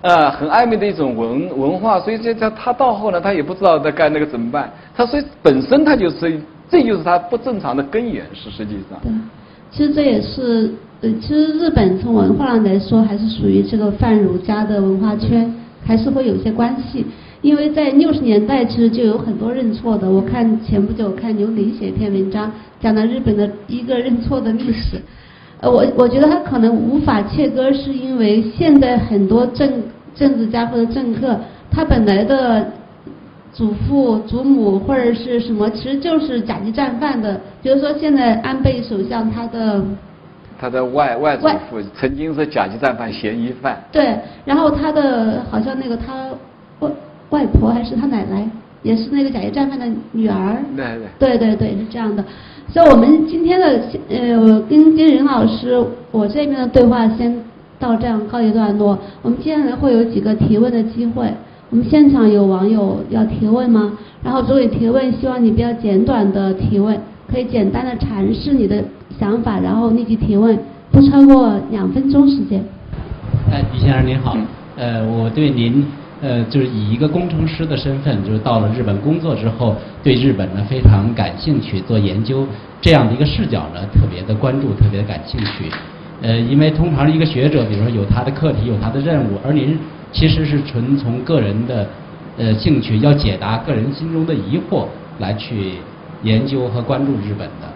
[0.00, 8.98] 呃，很暧昧的一种文文化，所以这这他到后来他也不知道在干那个怎么办，他所以本身他就是这就是他不正常的根源是实际上。
[9.02, 9.12] 对，
[9.70, 10.72] 其实这也是
[11.02, 17.04] 呃，其实日本从文化上来说还是属于这个泛儒家的文化圈，还是会有些关系。
[17.42, 20.08] 因为在六十年代，其实就有很多认错的。
[20.08, 22.50] 我看前不久看刘林写一篇文章，
[22.80, 24.96] 讲了日本的一个认错的历史。
[25.60, 29.82] 呃，我我觉得他可能无法切割，是因为现在很多政
[30.14, 31.36] 政治家或者政客，
[31.68, 32.64] 他本来的
[33.52, 37.40] 祖父、祖母或者是什么，其实就是甲级战犯的。
[37.60, 39.82] 比如说现在安倍首相他的
[40.60, 43.82] 他的外外祖父曾经是甲级战犯嫌疑犯。
[43.90, 46.28] 对，然后他的好像那个他
[46.78, 46.88] 外。
[47.32, 48.48] 外婆还是他奶奶，
[48.82, 50.56] 也是那个甲级战犯的女儿。
[50.76, 51.06] 奶奶。
[51.18, 52.24] 对对对，是这样的。
[52.68, 57.34] 所以我们今天的呃，跟金仁老师我这边的对话先
[57.78, 58.98] 到这样告一段落。
[59.22, 61.26] 我们接下来会有几个提问的机会。
[61.70, 63.92] 我们现场有网友要提问吗？
[64.22, 66.96] 然后作为提问，希望你比较简短的提问，
[67.30, 68.84] 可以简单的阐释你的
[69.18, 70.58] 想法，然后立即提问，
[70.90, 72.62] 不超过两分钟时间。
[73.50, 74.36] 哎，李先生您好，
[74.76, 75.82] 呃，我对您。
[76.22, 82.46] 呃，就是以一个工程师的身份，就是到了日本工作之后，对日本呢非常感兴趣，做研究
[82.80, 85.64] 这样的一个视角呢特别的关注，特别的感兴趣。
[86.22, 89.76] 呃，因为通常一个学者，比如说有他的课题，有他的任务，而您
[90.12, 91.84] 其实是纯从个人的
[92.38, 94.86] 呃兴趣，要解答个人心中的疑惑
[95.18, 95.72] 来去
[96.22, 97.66] 研究和关注日本的，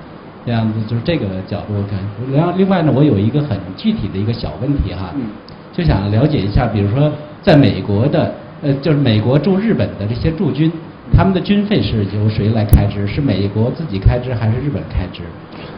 [0.46, 1.98] 这样子就是这个角度看。
[2.32, 5.12] 然后另外呢，我有一个很具体的一个小问题哈，
[5.72, 7.10] 就想了解一下，比如说。
[7.46, 10.68] 在美国的，呃，就是美国驻日本的这些驻军，
[11.16, 13.06] 他们的军费是由谁来开支？
[13.06, 15.22] 是美国自己开支还是日本开支？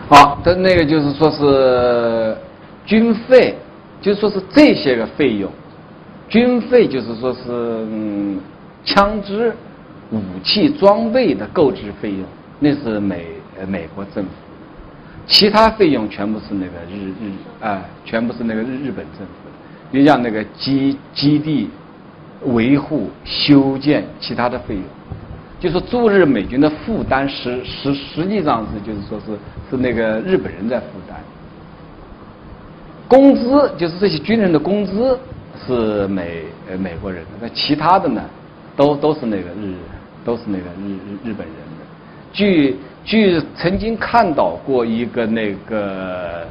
[0.09, 2.35] 好，他那个就是说是
[2.87, 3.54] 军费，
[4.00, 5.52] 就是说是这些个费用，
[6.26, 8.40] 军费就是说是嗯，
[8.83, 9.52] 枪支、
[10.11, 12.24] 武器装备的购置费用，
[12.61, 13.26] 那是美
[13.61, 14.31] 呃美国政府，
[15.26, 19.48] 其他费用全部是那个日日啊，全部是那个日日本政府。
[19.90, 21.70] 你像那个基基地
[22.44, 24.85] 维护、修建其他的费用，
[25.59, 29.33] 就是驻日美军的负担，实实实际上是就是说是
[29.70, 31.18] 是那个日本人在负担。
[33.09, 35.18] 工资就是这些军人的工资
[35.66, 38.22] 是美呃美国人的，那其他的呢，
[38.77, 39.74] 都都是那个日
[40.22, 41.85] 都是那个日日日本人的。
[42.31, 46.46] 据据曾经看到过一个那个。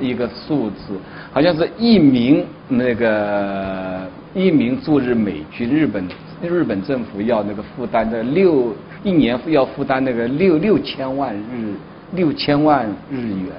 [0.00, 0.98] 一个数字，
[1.32, 6.08] 好像是一名那个一名驻日美军，日本
[6.42, 11.74] 日本政府要那个负担的六一年要负担那个六六千万日
[12.12, 13.52] 六千万日元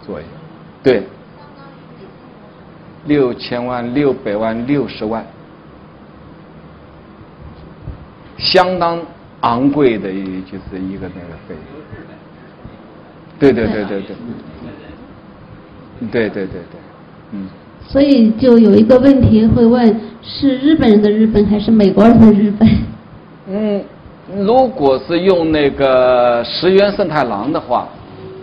[0.00, 0.26] 左右，
[0.82, 1.02] 对，
[3.06, 5.24] 六千万六百万六十万，
[8.38, 9.00] 相当
[9.40, 11.58] 昂贵的就是一个那个费用，
[13.38, 14.16] 对对对对对。
[16.10, 16.80] 对对对对，
[17.32, 17.46] 嗯。
[17.86, 22.68] 所以就有一个问题会问：是日本人的日本还是美国人的日本？
[23.46, 23.84] 嗯，
[24.38, 27.86] 如果是用那个石原慎太郎的话，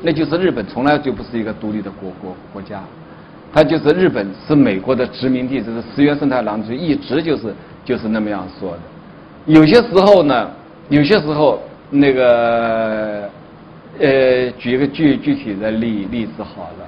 [0.04, 2.84] 那就是日本从来就不是一个独立的国国国家，
[3.52, 8.80] 他就是日本是美国的殖民地，这是石原慎太郎就一直就是就是那么样说的。
[9.48, 10.52] 有些时候呢，
[10.90, 11.60] 有些时候
[11.90, 13.28] 那个
[14.00, 16.88] 呃，举一个具具体的例例子好了。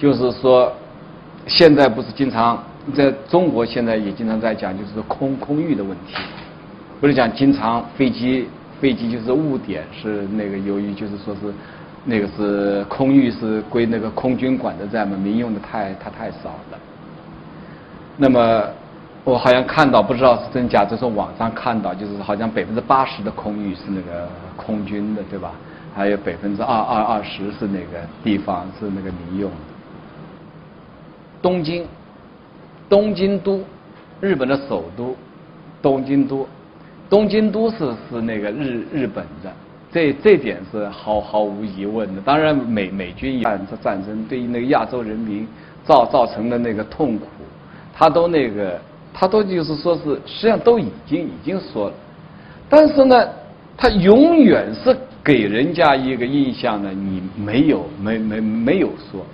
[0.00, 0.72] 就是说，
[1.46, 2.58] 现在不是经常
[2.94, 6.16] 在中国，现在也经常在讲，就是空空域的问题，
[7.02, 8.48] 不是讲经常飞机
[8.80, 11.52] 飞机就是误点，是那个由于就是说是
[12.06, 16.78] 那个是空域是归那个空军管的在嘛，民用的太它太少了。
[18.16, 18.64] 那么
[19.22, 25.52] 我好像看到，不知道是真假，就是网上看到，就是好像百分之八十的空域是那个空军的，对吧？
[25.94, 29.56] 还有百分之二二二十是那个地方是那个民用的。
[31.42, 31.84] 东京，
[32.88, 33.60] 东京都，
[34.20, 35.16] 日本的首都，
[35.80, 36.46] 东京都，
[37.08, 39.52] 东京都是是那个日日本的，
[39.92, 42.20] 这这点是毫毫无疑问的。
[42.20, 45.46] 当然，美美军战战争对于那个亚洲人民
[45.84, 47.26] 造造成的那个痛苦，
[47.94, 48.78] 他都那个
[49.14, 51.94] 他都就是说是实际上都已经已经说了，
[52.68, 53.28] 但是呢，
[53.76, 59.24] 他永远是给人家一个印象呢，你没有没没没有说，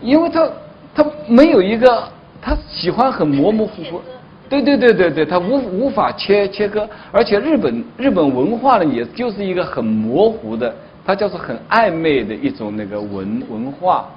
[0.00, 0.48] 因为他
[0.96, 2.02] 他没有一个
[2.40, 4.00] 他喜欢很模模糊糊，
[4.48, 14.08] 对对对对对，他无无法切切割，而且日本日本文化呢，也就是一个很模糊的，它叫做很暧昧的一种那个文文化。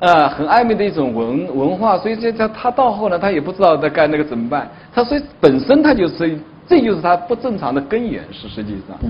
[0.00, 8.98] 呃，很暧昧的一种文文化，所以这他他到后来他也不知道在干那个怎么办，他所以本身他就是，这就是他不正常的根源是实际上。
[9.00, 9.08] 对，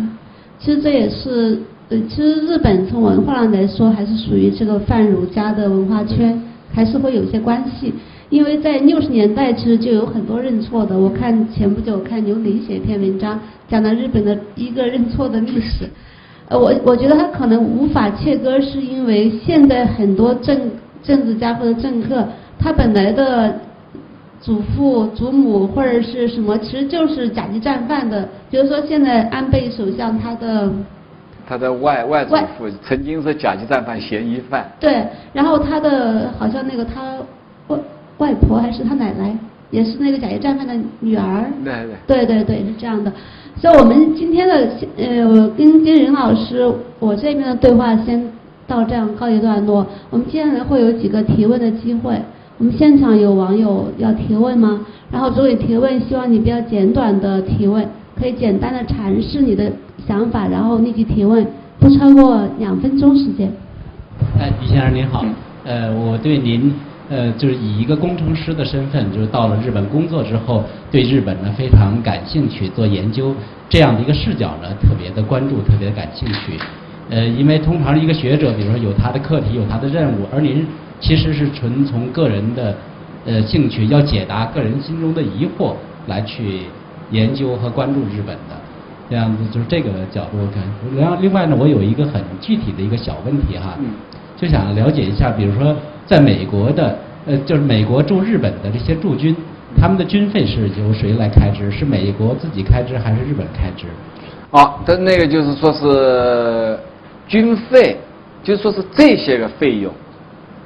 [0.59, 1.59] 其实这也是，呃，
[1.90, 6.40] 其实日本从文化上来说还是属于这个泛儒家的文化圈，
[6.73, 7.92] 还是会有些关系，
[8.31, 15.88] 因为在六十年代其实就有很多认错的，我看前不久看刘林写一篇文章，讲了日本的一个认错的历史，
[16.49, 20.59] 呃，我我觉得他可能无法切割，是因为现在很多政
[21.03, 22.27] 政治家或者政客，
[22.59, 23.61] 他本来的
[24.40, 28.29] 祖父、祖母或者是什么，其实就是甲级战犯的。
[28.51, 30.73] 比如说，现在安倍首相他的
[31.47, 34.67] 他的外外祖父曾经是甲级战犯嫌疑犯。
[34.81, 37.17] 对，然后他的好像那个他
[37.69, 37.79] 外
[38.19, 39.37] 外婆还是他奶奶，
[39.71, 41.45] 也是那个甲级战犯的女儿。
[41.65, 41.73] 对
[42.07, 42.25] 对。
[42.25, 43.13] 对对对，是这样的。
[43.57, 48.31] 所以我们今天的呃，我跟跟任老师我这边的对话先。
[48.67, 52.19] 到这样告一段落，我们接下来会有几个提问的机会。
[52.57, 54.81] 我们现场有网友要提问吗？
[55.13, 57.87] 然后，作为提问，希望你比较简短的提问，
[58.19, 59.71] 可以简单的阐释你的
[60.07, 61.47] 想法，然后立即提问，
[61.79, 63.51] 不超过两分钟时间。
[64.39, 65.25] 哎，李先生您好，
[65.65, 66.73] 呃，我对您
[67.09, 73.35] 呃，就是以一个工程师的身份，就是到了日本工作之后，对日本呢非常感兴趣，做研究
[73.69, 76.59] 这样的一个视角呢，特别的关注，特别的感兴趣。
[77.11, 80.67] 呃，因为通常一个学者，比如说有他的课题，有他的任务，而您
[81.01, 82.75] 其实是纯从个人的
[83.27, 85.75] 呃兴趣，要解答个人心中的疑惑
[86.07, 86.63] 来去
[87.11, 88.57] 研究和关注日本的，
[89.09, 90.62] 这样子就是这个角度看。
[90.97, 93.79] 然后另外呢，我有一个很具体的一个小问题哈，
[94.37, 99.35] 就想了解一下，比如说在美国的呃，就是美国驻日本的这些驻军，
[99.77, 101.71] 他们的军费是由谁来开支？
[101.71, 103.87] 是美国自己开支还是日本开支？
[104.51, 106.79] 啊，他那个就是说是。
[107.27, 107.97] 军费，
[108.43, 109.90] 就说是这些个费用，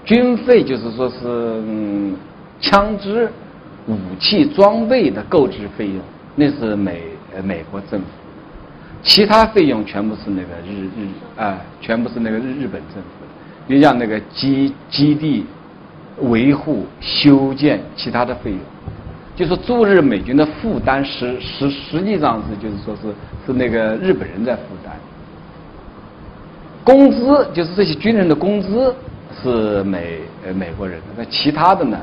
[0.05, 2.17] 军费就是说是嗯，
[2.61, 3.31] 枪支、
[3.87, 6.01] 武器装备的购置费用，
[6.35, 7.01] 那是美
[7.45, 8.07] 美国政府，
[9.03, 13.29] 其他费用全部是那个日日啊，全部是那个日日本政府的。
[13.67, 15.47] 你像那个基基地
[16.21, 18.61] 维护、修建其他的费用，
[19.37, 23.15] 就是驻日美军的负担实实实际上是就是说是
[23.47, 24.93] 是那个日本人在负担。
[26.85, 28.95] 工资就是这些军人的工资
[29.43, 31.99] 是美呃美国人的，那其他的呢，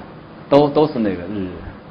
[0.47, 1.47] 都都是那个日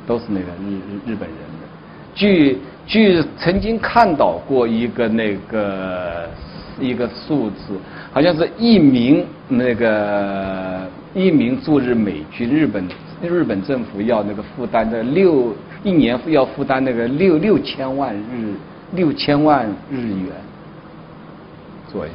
[0.06, 1.66] 都是那个日日日本人的。
[2.14, 6.28] 据据曾经看到过一个那个
[6.78, 7.78] 一个数字，
[8.12, 12.86] 好像是一名那个一名驻日美军日本
[13.22, 18.54] 日本政府要那个负担的六一年要负担那个六六千万日
[18.92, 20.32] 六千万日元
[21.90, 22.12] 左右。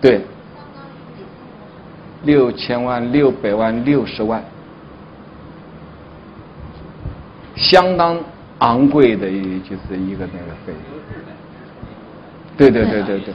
[0.00, 0.20] 对，
[2.24, 4.42] 六千万、六百万、六十万，
[7.54, 8.18] 相当
[8.58, 9.26] 昂贵的，
[9.68, 10.76] 就是一个那个费用。
[12.56, 13.34] 对对对对对，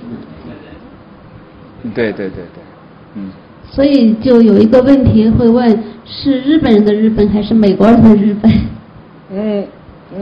[1.93, 2.63] 对对对对，
[3.15, 3.31] 嗯。
[3.69, 8.51] 所以就有一个问题会问：是日本人的日本还是美国人的日本？
[9.31, 9.65] 嗯，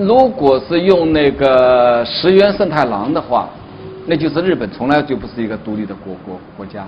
[0.05, 3.49] 如果是用那个石原慎太郎的话。
[4.11, 6.83] 那就是日本从来就不是一个独立的国国国家，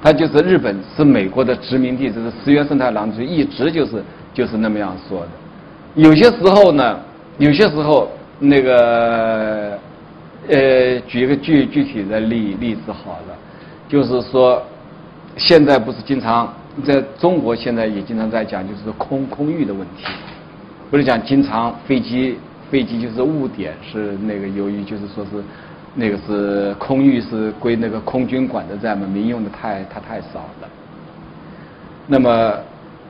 [0.00, 4.00] 它就是日本是美国的殖民地，这是石原慎太郎就一直就是
[4.32, 5.28] 就是那么样说的。
[5.96, 6.96] 有些时候呢，
[7.38, 9.78] 有些时候那个
[10.48, 13.36] 呃，举一个具具体的例例子好了，
[13.88, 14.62] 就是说
[15.36, 16.52] 现在不是经常
[16.84, 20.04] 在中国现在也经常在讲就是空空域的问题，
[20.90, 22.38] 不是讲经常飞机
[22.70, 25.42] 飞机就是误点是那个由于就是说是。
[25.96, 30.68] 那个是空域是归那个空军管的在嘛，民用的太它太少了。
[32.08, 32.58] 那么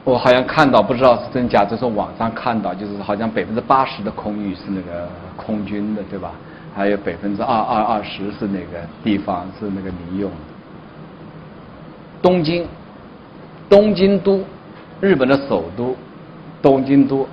[0.04, 6.32] 我好像看到，不知道是真假，就是网上看到，就是好像百分之八十的空域是那个空军的，对吧？
[6.74, 10.36] 还有百分之二二二十是那个地方是那个民用的。
[12.20, 12.66] 东京，
[13.68, 14.40] 东京都，
[15.00, 15.96] 日本的首都，
[16.60, 17.26] 东京都，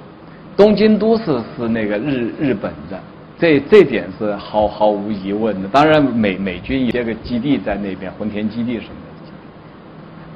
[0.55, 2.97] 东京都是是那个日日本的。
[3.37, 5.67] 这这点是毫毫无疑问的。
[5.67, 8.95] 当然，美美军有个基地在那边，浑田基地什么
[9.25, 9.31] 的。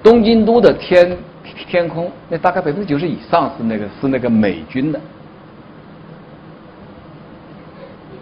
[0.03, 1.15] 东京都的天
[1.69, 4.99] 天空，那大概百分之九十以上是那个是那个美军的。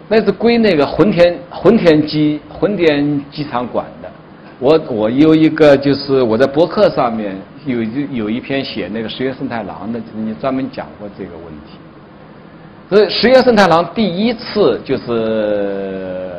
[0.06, 4.10] 那是归那个混田混田机混田机场管的。
[4.60, 11.78] 我我有一个就是我在博客上面有有一篇写那个十月生态廊的，你专门讲过这个问题。
[12.88, 16.30] 所以十月生态廊第一次就是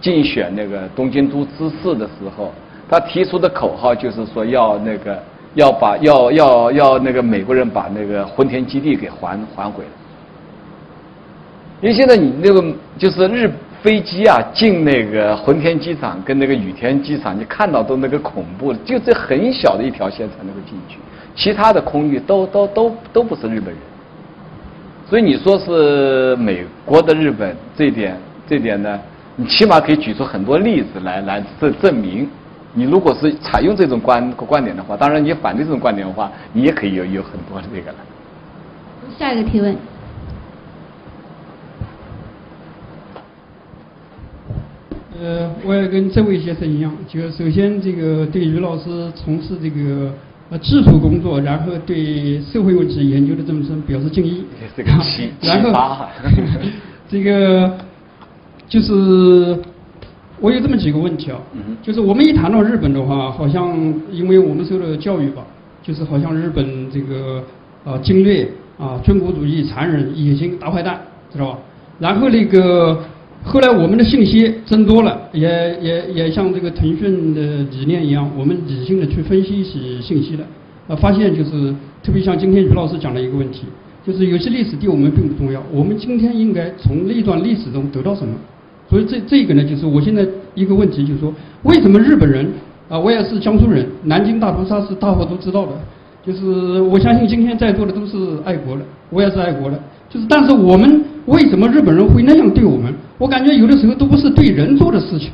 [0.00, 2.52] 竞选那个东京都知事的时候，
[2.88, 5.20] 他提出的口号就是说要那个
[5.58, 9.90] 要把要要要那个美国人把那个混田基地给还还回来。
[11.80, 12.64] 因为现在你那个
[12.96, 13.50] 就是日
[13.82, 20.98] 飞机啊进那个混田机场跟那个羽田机场，你看到都那个恐怖，就这很小的一条线才能够进去，
[21.34, 23.76] 其他的空域都都都都不是日本人。
[25.10, 28.16] 所以你说是美国的日本这点
[28.48, 29.00] 这点呢，
[29.34, 32.28] 你起码可以举出很多例子来来证证明。
[32.78, 37.98] 你如果是采用这种观观点的话，当然你反对这种观点的话，你也可以有有很多的这个了。
[39.18, 39.76] 下一个提问。
[45.20, 50.12] 呃，我也跟这位先生一样，就首先这个对于老师从事这个
[50.50, 54.44] 呃技术工作，然后对社会问题研究的这么深表示敬意。
[54.76, 56.08] 这个启然后发。
[57.10, 57.76] 这个
[58.68, 59.58] 就是
[60.40, 61.38] 我有这么几个问题啊，
[61.82, 63.76] 就是我们一谈到日本的话，好像
[64.10, 65.44] 因为我们受的教育吧，
[65.82, 67.42] 就是好像日本这个
[67.84, 71.00] 啊侵略啊军国主义残忍野心大坏蛋，
[71.32, 71.58] 知道吧？
[71.98, 72.98] 然后那个。
[73.44, 75.48] 后来我们的信息增多了，也
[75.80, 80.44] 也也像这个腾讯的理念一样，我们理性的去分析一些信息了，
[80.88, 81.72] 啊，发现就是
[82.02, 83.62] 特别像今天于老师讲的一个问题，
[84.04, 88.34] 就是有些历史对我们并不重要，我们今天应该从那段历史中得到什么？
[88.88, 91.32] 所以这这个呢，就是我现在一个问题，就是说
[91.62, 92.50] 为什么日本人
[92.88, 95.72] 啊，我也是江苏人，南京大屠杀是大伙都知道的，
[96.24, 99.78] 就是我相信今天在座的都是爱国的，我也是爱国的，
[100.08, 102.92] 就是但是我们为什么日本人会那样对我们？
[103.18, 105.30] 我感觉有的时候都不是对人做的事情，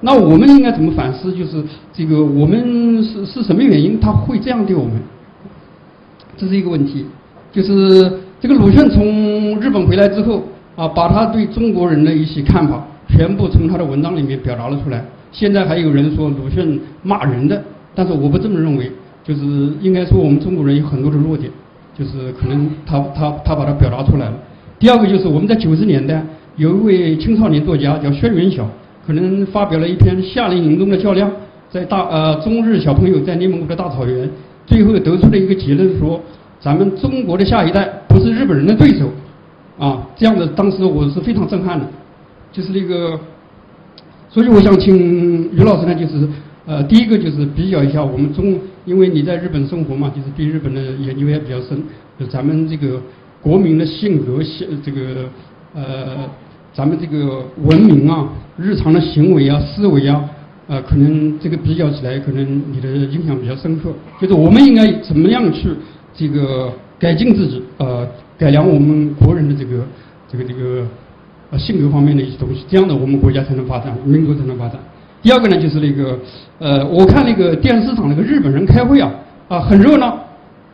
[0.00, 1.30] 那我们应该怎么反思？
[1.32, 4.92] 就是这个我们是是什么原因他会这样对我们？
[6.38, 7.04] 这是一个问题。
[7.52, 10.42] 就是这个鲁迅从日本回来之后
[10.76, 15.02] 啊，把他对中国人的一些看法全部从他的文章里面表达了出来。
[15.32, 17.60] 现在还有人说鲁迅骂人的，
[17.94, 18.90] 但是我不这么认为。
[19.24, 19.40] 就是
[19.80, 21.50] 应该说我们中国人有很多的弱点，
[21.98, 24.34] 就是可能他他他把它表达出来了。
[24.78, 26.24] 第二个就是我们在九十年代。
[26.56, 28.66] 有一位青少年作家叫轩辕晓，
[29.06, 31.28] 可能发表了一篇《夏令营中的较量》，
[31.68, 34.26] 在大呃中日小朋友在内蒙古的大草原，
[34.64, 36.18] 最后得出了一个结论说，
[36.58, 39.10] 咱们中国的下一代不是日本人的对手，
[39.78, 41.86] 啊，这样的当时我是非常震撼的，
[42.52, 43.18] 就是那个，
[44.28, 44.96] 所以我想请
[45.52, 46.28] 于老师呢，就是
[46.66, 51.82] 呃第一个就是比较一下我们中，因为你在日本生活嘛，就是对日本的研究也比较深，
[52.18, 53.00] 就咱们这个
[53.42, 54.40] 国民的性格
[54.84, 55.28] 这个
[55.74, 56.28] 呃。
[56.76, 60.22] 咱们这个文明啊，日常的行为啊、思维啊，
[60.66, 63.90] 呃，可能这个比较起来，可能你的印象比较深刻。
[64.20, 65.70] 就是我们应该怎么样去
[66.14, 68.06] 这个改进自己，呃，
[68.38, 69.84] 改良我们国人的这个
[70.30, 70.86] 这个这个
[71.50, 74.78] 呃性格方面的一些东西，这样的我们国家才能发展，民族才能发展。
[75.22, 76.18] 第二个呢，就是那个
[76.58, 79.10] 呃，我看那个电视上那个日本人开会啊，
[79.48, 80.18] 啊，很热闹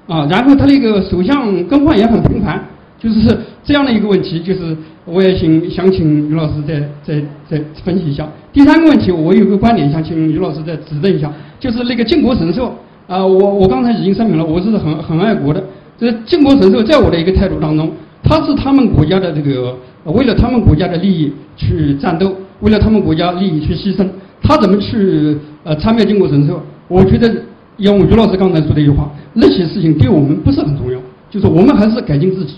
[0.07, 2.63] 啊，然后他那个首相更换也很频繁，
[2.99, 4.77] 就是这样的一个问题，就是。
[5.05, 8.25] 我也请想请于老师再再再分析一下。
[8.53, 12.73] 第三个问题，我有个观点想请于老师再指正一下，就是那个靖国神社
[13.09, 15.61] 啊，我我刚才已经声明了，我是很很爱国的。
[16.03, 17.89] 这靖国神社在我的一个态度当中，
[18.25, 19.73] 他是他们国家的这个
[20.03, 24.09] 为了他们国家的利益去战斗，为了他们国家利益去牺牲，
[24.43, 26.59] 他怎么去呃参拜靖国神社？
[26.89, 27.33] 我觉得
[27.77, 30.99] 用于老师刚才说的一句话，那些事情对我们不是很重要，
[31.31, 32.55] 就是我们还是改进自己。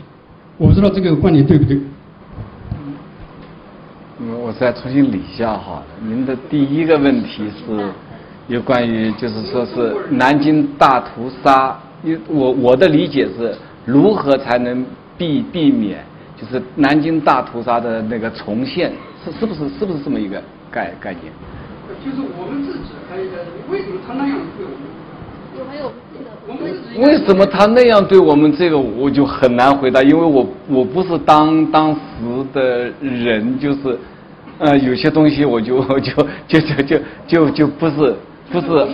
[0.56, 1.78] 我不知道这个观点对不对。
[4.20, 5.82] 嗯我再重新理一下哈。
[6.02, 7.90] 您的第一个问题是，
[8.48, 11.76] 有关于就是说是南京大屠杀，
[12.28, 14.84] 我我的理解是如何才能
[15.16, 16.04] 避避免
[16.36, 18.92] 就是南京大屠杀的那个重现，
[19.24, 21.32] 是是不是是不是这么一个概概念？
[22.04, 22.78] 就是我们自己
[23.08, 23.22] 还有
[23.70, 24.78] 为什么他那样对我们？
[25.58, 25.92] 有没有
[27.06, 28.52] 为什么他那样对我们？
[28.54, 31.98] 这个我就很难回答，因为我我不是当当时
[32.52, 33.98] 的人，就是。
[34.56, 36.12] 呃，有些东西我就就
[36.46, 38.14] 就就就就就不是
[38.52, 38.86] 不是。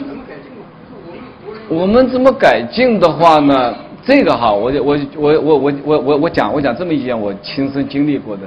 [1.71, 3.75] 我们怎么改进的话呢？
[4.05, 8.43] 这个哈，我我我我我我我我讲我讲这么一件我亲身经历过的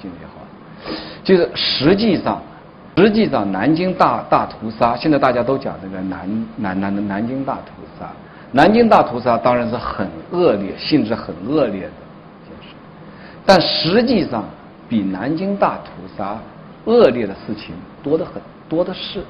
[0.00, 0.40] 经历哈，
[1.22, 2.40] 就是实际上
[2.96, 8.10] 实际上南京大大屠杀，现在大家都讲这个南南南的南京大屠杀，
[8.52, 11.92] 南京大屠杀当然是很恶劣，性质很恶劣的，
[13.44, 14.42] 但实际上。
[14.90, 16.38] 比南京大屠杀
[16.86, 18.40] 恶劣的事情多得很，
[18.70, 19.22] 多的是，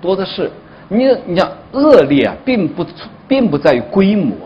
[0.00, 0.48] 多的是。
[0.88, 2.86] 你你讲恶劣啊，并不
[3.26, 4.36] 并不在于规模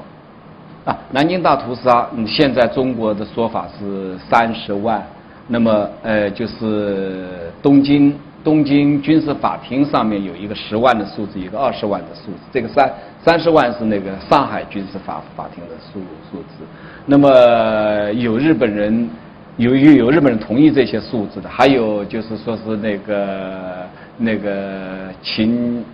[0.87, 0.97] 啊。
[1.11, 5.07] 南京大屠杀，现在中国的说法是三十万，
[5.47, 7.27] 那么呃，就是
[7.63, 12.39] 东京东京军事法庭上面有一个十万的数字，一个二十万的数字。
[12.51, 12.91] 这个三
[13.23, 16.65] 三十万是那个上海军事法法庭的数数字。
[17.05, 19.11] 那么有日本人
[19.59, 23.87] 有有有日本人同意这些数字的，还有就是说是那个
[24.17, 25.85] 那个秦。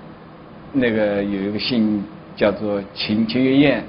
[0.78, 2.04] 那个有一个姓
[2.36, 3.82] 叫做秦秦月燕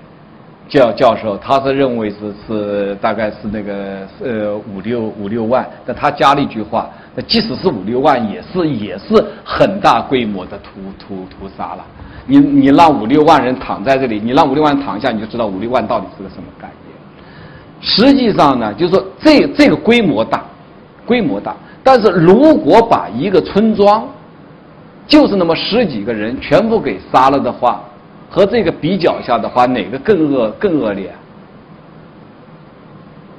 [0.70, 11.86] 教教授，他是认为是是大概是那个呃五六五六万，但他加了一句话，那即使是五六万，也是也是很大规模的屠屠屠杀了。
[12.26, 16.96] 你你让五六万人躺在这里，你让五六万躺下，你就知道五六万到底是个什么概念。
[17.82, 20.44] 实际上呢，就是说这这个规模大，
[21.06, 24.08] 规模大，但是如果把一个村庄。
[25.08, 27.82] 就是那么十几个人全部给杀了的话，
[28.30, 31.14] 和这个比较下的话，哪个更恶更恶劣？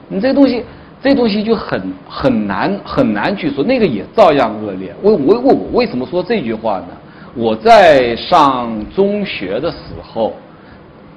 [0.09, 0.64] 你这东西，
[1.03, 4.95] 这东西就很很难很难去说，那个也照样恶劣。
[5.03, 6.87] 我我我我为什么说这句话呢？
[7.35, 10.33] 我在上中学的时候，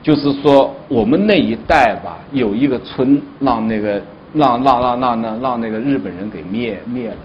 [0.04, 4.02] 就是说我们那一代吧，有一个村让那个
[4.34, 7.16] 让让让让让让那个日本人给灭灭了。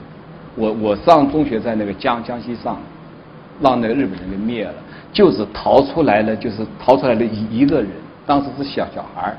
[0.54, 2.78] 我我上中学在那个江江西上。
[3.60, 4.74] 让那个日本人给灭了，
[5.12, 7.90] 就是逃出来了，就是逃出来了一一个人，
[8.26, 9.36] 当时是小小孩儿，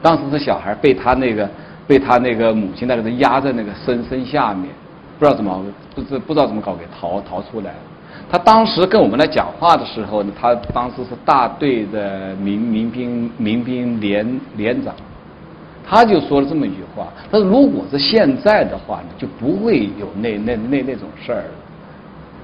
[0.00, 1.48] 当时是小孩儿被他那个
[1.86, 4.70] 被他那个母亲那个人压在那个身身下面，
[5.18, 7.78] 不知道怎么不知不知道怎么搞给逃逃出来了。
[8.30, 14.94] 他当时跟我们来讲话的时候呢，他当时是大队的民民兵民兵连连长，
[15.84, 21.50] 他就说了这么一句话：他说如果是现在的话呢，就不会有那那那那种事儿了。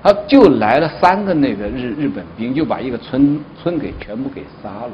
[0.03, 4.91] 他就来了三个那个日日本兵，就把一个村村给全部给杀了。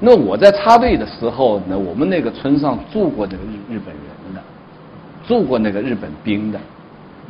[0.00, 4.42] 那我在插队的时候呢，我们那个村上住过那个日日本人的，
[5.24, 6.58] 住过那个日本兵的，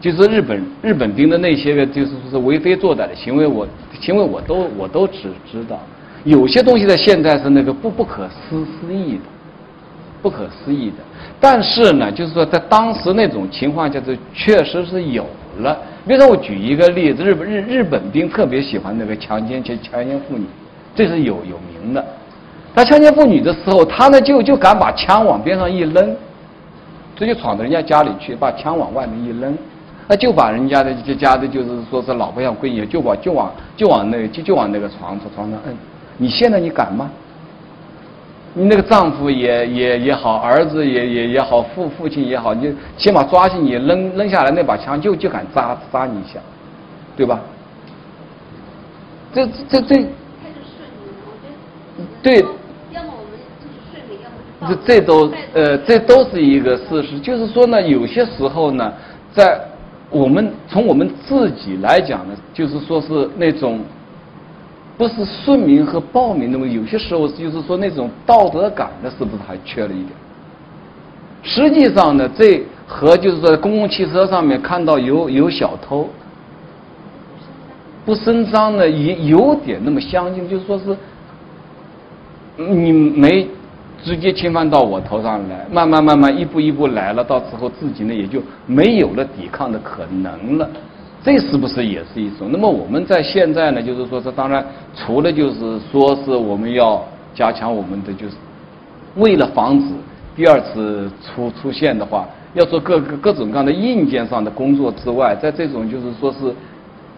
[0.01, 3.69] 就是日本日本兵的那些个就是是为非作歹的行为，我
[4.01, 5.79] 行为我都我都知知道。
[6.25, 9.25] 有些东西在现在是那个不不可思思议的，
[10.23, 10.97] 不可思议的。
[11.39, 15.27] 但是呢，就是说在当时那种情况下，这确实是有
[15.59, 15.77] 了。
[16.07, 20.45] 比如说，我举一个例子，日本日日本兵特别喜欢那个强奸强强奸妇女，
[20.95, 22.05] 这是有有名的。
[22.75, 26.17] 他强奸妇女的时候，他呢就就敢把枪往边上一扔，
[27.15, 29.57] 这就闯到人家家里去，把枪往外面一扔，
[30.09, 35.77] 那就把人家的这家的，就是说是老婆像闺女，就往就往就往那就就往那个床床上摁。
[36.17, 37.11] 你现在你敢吗？
[38.55, 46.39] 你那个丈夫也也也好，儿子也也也好，父父亲也好，你起码抓起你扔扔下来那把枪，就就敢扎扎你一下，
[47.17, 47.41] 对吧？
[49.33, 50.07] 这这这。
[52.23, 52.45] 对。
[52.93, 58.93] 要么我们就是顺利，要么这这都呃这都是一个事实，就是说呢，有些时候呢，
[59.33, 59.59] 在
[60.11, 63.81] 我们从我们自己来讲呢，就是说是那种。
[65.03, 70.11] 不是顺民和暴民那么，有些时候就是说那种道德感呢，是不是还缺了一点？
[71.43, 76.09] 实际上呢，这和就是说公共汽车上面看到有有小偷，
[78.05, 80.97] 不声张呢，也有点那么相近，就是说是
[82.57, 83.49] 你没
[84.05, 90.71] 直接侵犯到我头上来，慢慢慢慢一步一步来了，到时候自己呢也就没有了抵抗的可能了。
[91.25, 92.51] 这是不是也是一种？
[92.51, 94.65] 那么我们在现在呢，就是说，这当然
[94.95, 97.03] 除了就是说是我们要
[97.35, 98.35] 加强我们的，就是
[99.17, 99.87] 为了防止
[100.35, 106.53] 第二次出出现的话，要做各个各种各样的硬件上的工作之外，在这种就是说是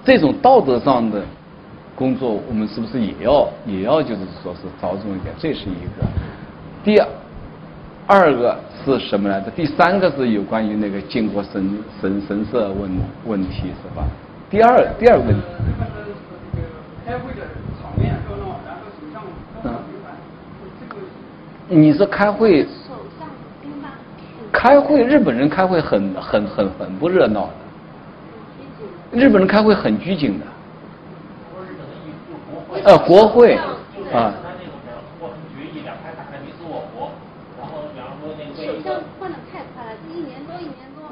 [0.05, 1.22] 这种道德上的
[1.94, 5.34] 工作，我们是不是也要也要就是说是着重一点？
[5.38, 6.07] 这是一个。
[6.84, 7.09] 第二。
[8.07, 8.55] 二个
[8.85, 9.51] 是什么来着？
[9.51, 12.91] 第三个是有关于那个靖国神神神社问
[13.26, 14.05] 问题是吧？
[14.51, 15.43] 第二第二个问题。
[17.07, 17.41] 开会的
[17.80, 20.14] 场面热闹，然后首相频繁，
[20.80, 21.01] 这个。
[21.68, 22.66] 你是开会？
[24.53, 29.18] 开会，日本人开会很很很很不热闹的。
[29.18, 30.47] 日本人开会很拘谨的。
[32.85, 33.55] 呃，国会
[34.12, 34.32] 啊。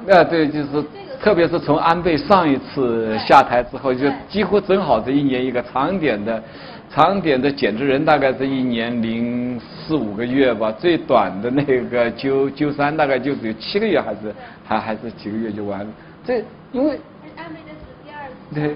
[0.07, 0.47] 首相换的太快了，这一年多一年多。
[0.47, 0.85] 啊，对，就是
[1.21, 6.43] 特别是从安倍上一次下台之后，就几乎正好这一年一个长点的，
[6.91, 14.35] 长点的减职人大概是一年零四五个月吧，最短的那个九九三大概就只有七个月，还是
[14.65, 15.87] 还还是几个月就完了。
[16.25, 16.43] 这
[16.73, 16.99] 因为
[17.37, 18.71] 安倍这是第二次下台，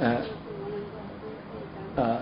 [0.00, 0.26] 而且
[1.94, 2.16] 呃，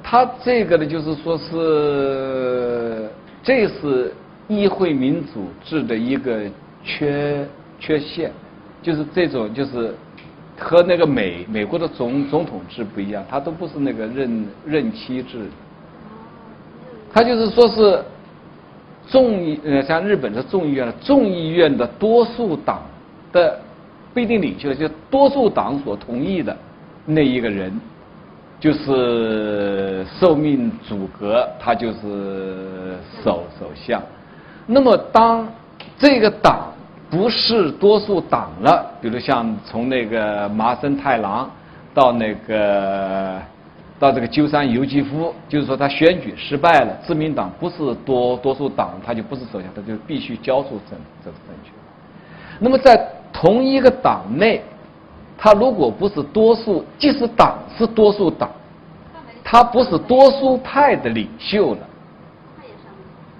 [0.00, 3.08] 他这个呢，就是说是
[3.42, 4.12] 这是
[4.46, 6.42] 议会民主制的一个
[6.84, 7.44] 缺
[7.78, 8.30] 缺陷，
[8.82, 9.94] 就是这种就是
[10.58, 15.46] 和那个美美国的总总统制不一样，他都不是那个任任期制，
[17.12, 18.02] 他就是说是
[19.08, 22.82] 众议呃像日本的众议院众议院的多数党
[23.32, 23.60] 的
[24.12, 26.56] 不一定领袖，就多数党所同意的
[27.04, 27.72] 那一个人。
[28.60, 34.02] 就是受命阻隔，他就是首首相。
[34.66, 35.46] 那么，当
[35.96, 36.72] 这个党
[37.10, 41.50] 不是多数党了，比如像从那个麻生太郎
[41.92, 43.40] 到那个
[43.98, 51.72] 到这个鸠山由纪夫，就是说他选举失败了，自民党不是多多数党，他就不是首相，他就必须交出政这个政权。
[52.58, 54.62] 那么，在同一个党内。
[55.40, 58.50] 他如果不是多数，即使党是多数党，
[59.44, 61.80] 他不是多数派的领袖了。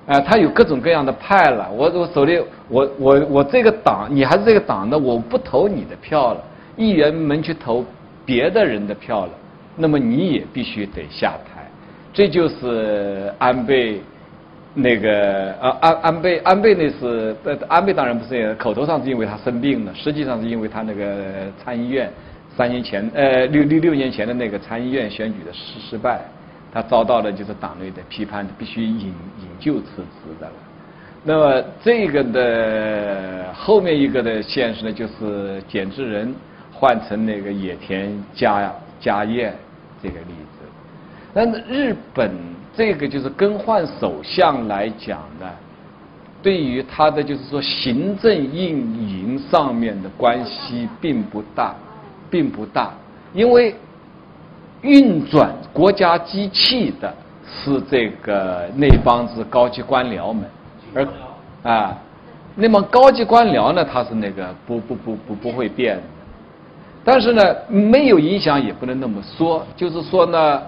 [0.09, 1.71] 啊，他有各种各样的派了。
[1.71, 6.43] 我我手里，我我我这个党，你还是这个党的，我不投你的票了。
[6.77, 7.85] 议员们去投
[8.25, 9.33] 别的人的票了，
[9.77, 11.63] 那么你也必须得下台。
[12.13, 14.01] 这就是安倍。
[14.75, 17.35] 那个啊安安倍安倍那是
[17.67, 21.05] 安倍当然不是口头上是因为他生病了，实际上是因为他那个
[21.65, 22.09] 参议院
[22.57, 26.21] 三年前呃六六六年前的那个参议院选举的失失败，
[26.73, 30.53] 他遭到了就是党内的批判，必须引引咎辞职的了。
[31.25, 36.35] 那么这个的后面一个的现实呢，就是减职人
[36.73, 39.55] 换成那个野田佳佳彦
[40.03, 40.67] 这个例子，
[41.33, 42.31] 但是日本。
[42.77, 45.51] 这个就是更换首相来讲呢，
[46.41, 51.75] 对于他的就是说行政运营上面的关系并不大，
[52.31, 52.95] 并不大，
[53.35, 53.75] 因为
[54.83, 57.13] 运转国家机器的
[57.47, 60.45] 是这个那帮子高级官僚们，
[60.95, 61.09] 而
[61.63, 61.97] 啊，
[62.55, 66.03] 那么高级官僚呢，他是那个不不不不不会变的，
[67.05, 70.63] 但是呢，没有影响也不能那么说，就是说呢，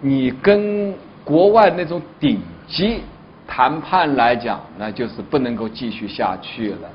[0.00, 0.94] 你跟
[1.24, 3.00] 国外那种顶级
[3.46, 6.88] 谈判来讲，那就是不能够继续下去了。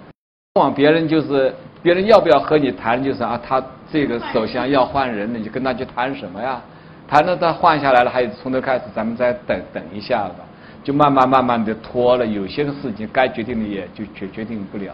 [0.55, 1.53] 往别人就是
[1.83, 6.61] 别人要不要和你谈，就是啊，他这个首相要换人，你就跟他去谈什么呀？
[7.07, 10.45] 谈了他换下来了，还从头开始，咱们再等等一下吧。
[10.83, 14.93] 就慢慢慢慢的拖了，有些事情该决定的也就决决定不了。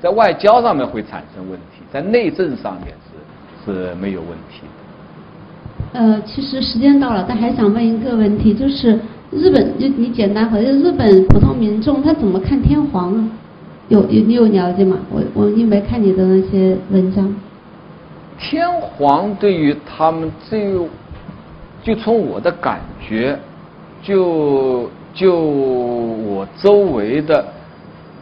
[0.00, 2.94] 在外交上面会产生问题，在内政上面
[3.64, 4.62] 是是没有问题。
[5.92, 8.98] 呃，其实时间到了，但还想问一个问题，就是
[9.30, 13.30] 日本，就你简单回，就日本普通民众他怎么看天皇呢？
[13.92, 14.96] 有有你有了解吗？
[15.10, 17.34] 我我因为看你的那些文章。
[18.38, 20.88] 天皇对于他们这，
[21.82, 23.38] 就从我的感觉，
[24.02, 27.44] 就就我周围的，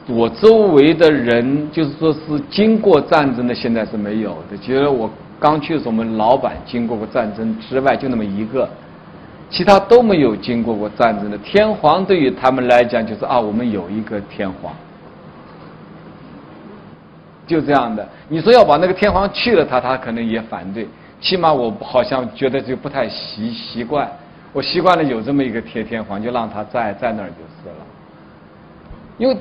[0.08, 2.18] 我周围的人，就是说是
[2.50, 4.56] 经过战争的，现在是没有的。
[4.60, 5.08] 其实我。
[5.42, 8.68] 刚去的时候，我们老板经过过战争之外，就那么一个，
[9.48, 11.38] 其他都没有经过过战争的。
[11.38, 14.70] 天皇对于他们来讲，就是啊，我们有一个天皇，
[17.50, 18.06] 就这样的。
[18.28, 20.86] 你说要把那个天皇去了，他他可能也反对。
[21.20, 24.08] 起码我好像觉得就不太习习惯，
[24.52, 27.84] 我习惯了有这么一个天天皇，就让他在在那儿就是了。
[29.18, 29.36] 因为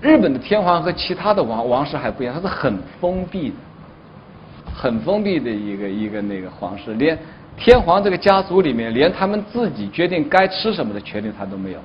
[0.00, 3.56] 日本的天皇和其他的王王室还不一样，它是很封闭的。
[4.74, 7.18] 很封闭的一个一个那个皇室，连
[7.56, 11.78] 天皇这个家族里面，连他们自己决定该吃什么的权利他都没有。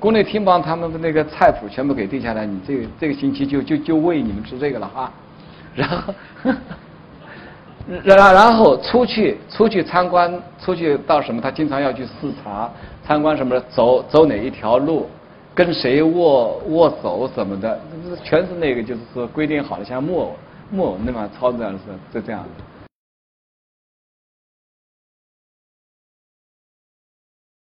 [0.00, 5.12] 宫内厅帮他们的那个菜谱全部给定下来，你这个这个星期就就就喂你们吃这个了哈。
[5.74, 6.14] 然后，
[8.02, 12.68] 然然后出去出去参观，出去到什么，他经常要去视察
[13.06, 15.06] 参观什么，走走哪一条路，
[15.54, 17.78] 跟谁握握手什么的，
[18.24, 20.34] 全是那个就是说规定好的，像木偶。
[20.72, 21.78] 木偶那么操作的是
[22.14, 22.48] 就这样的。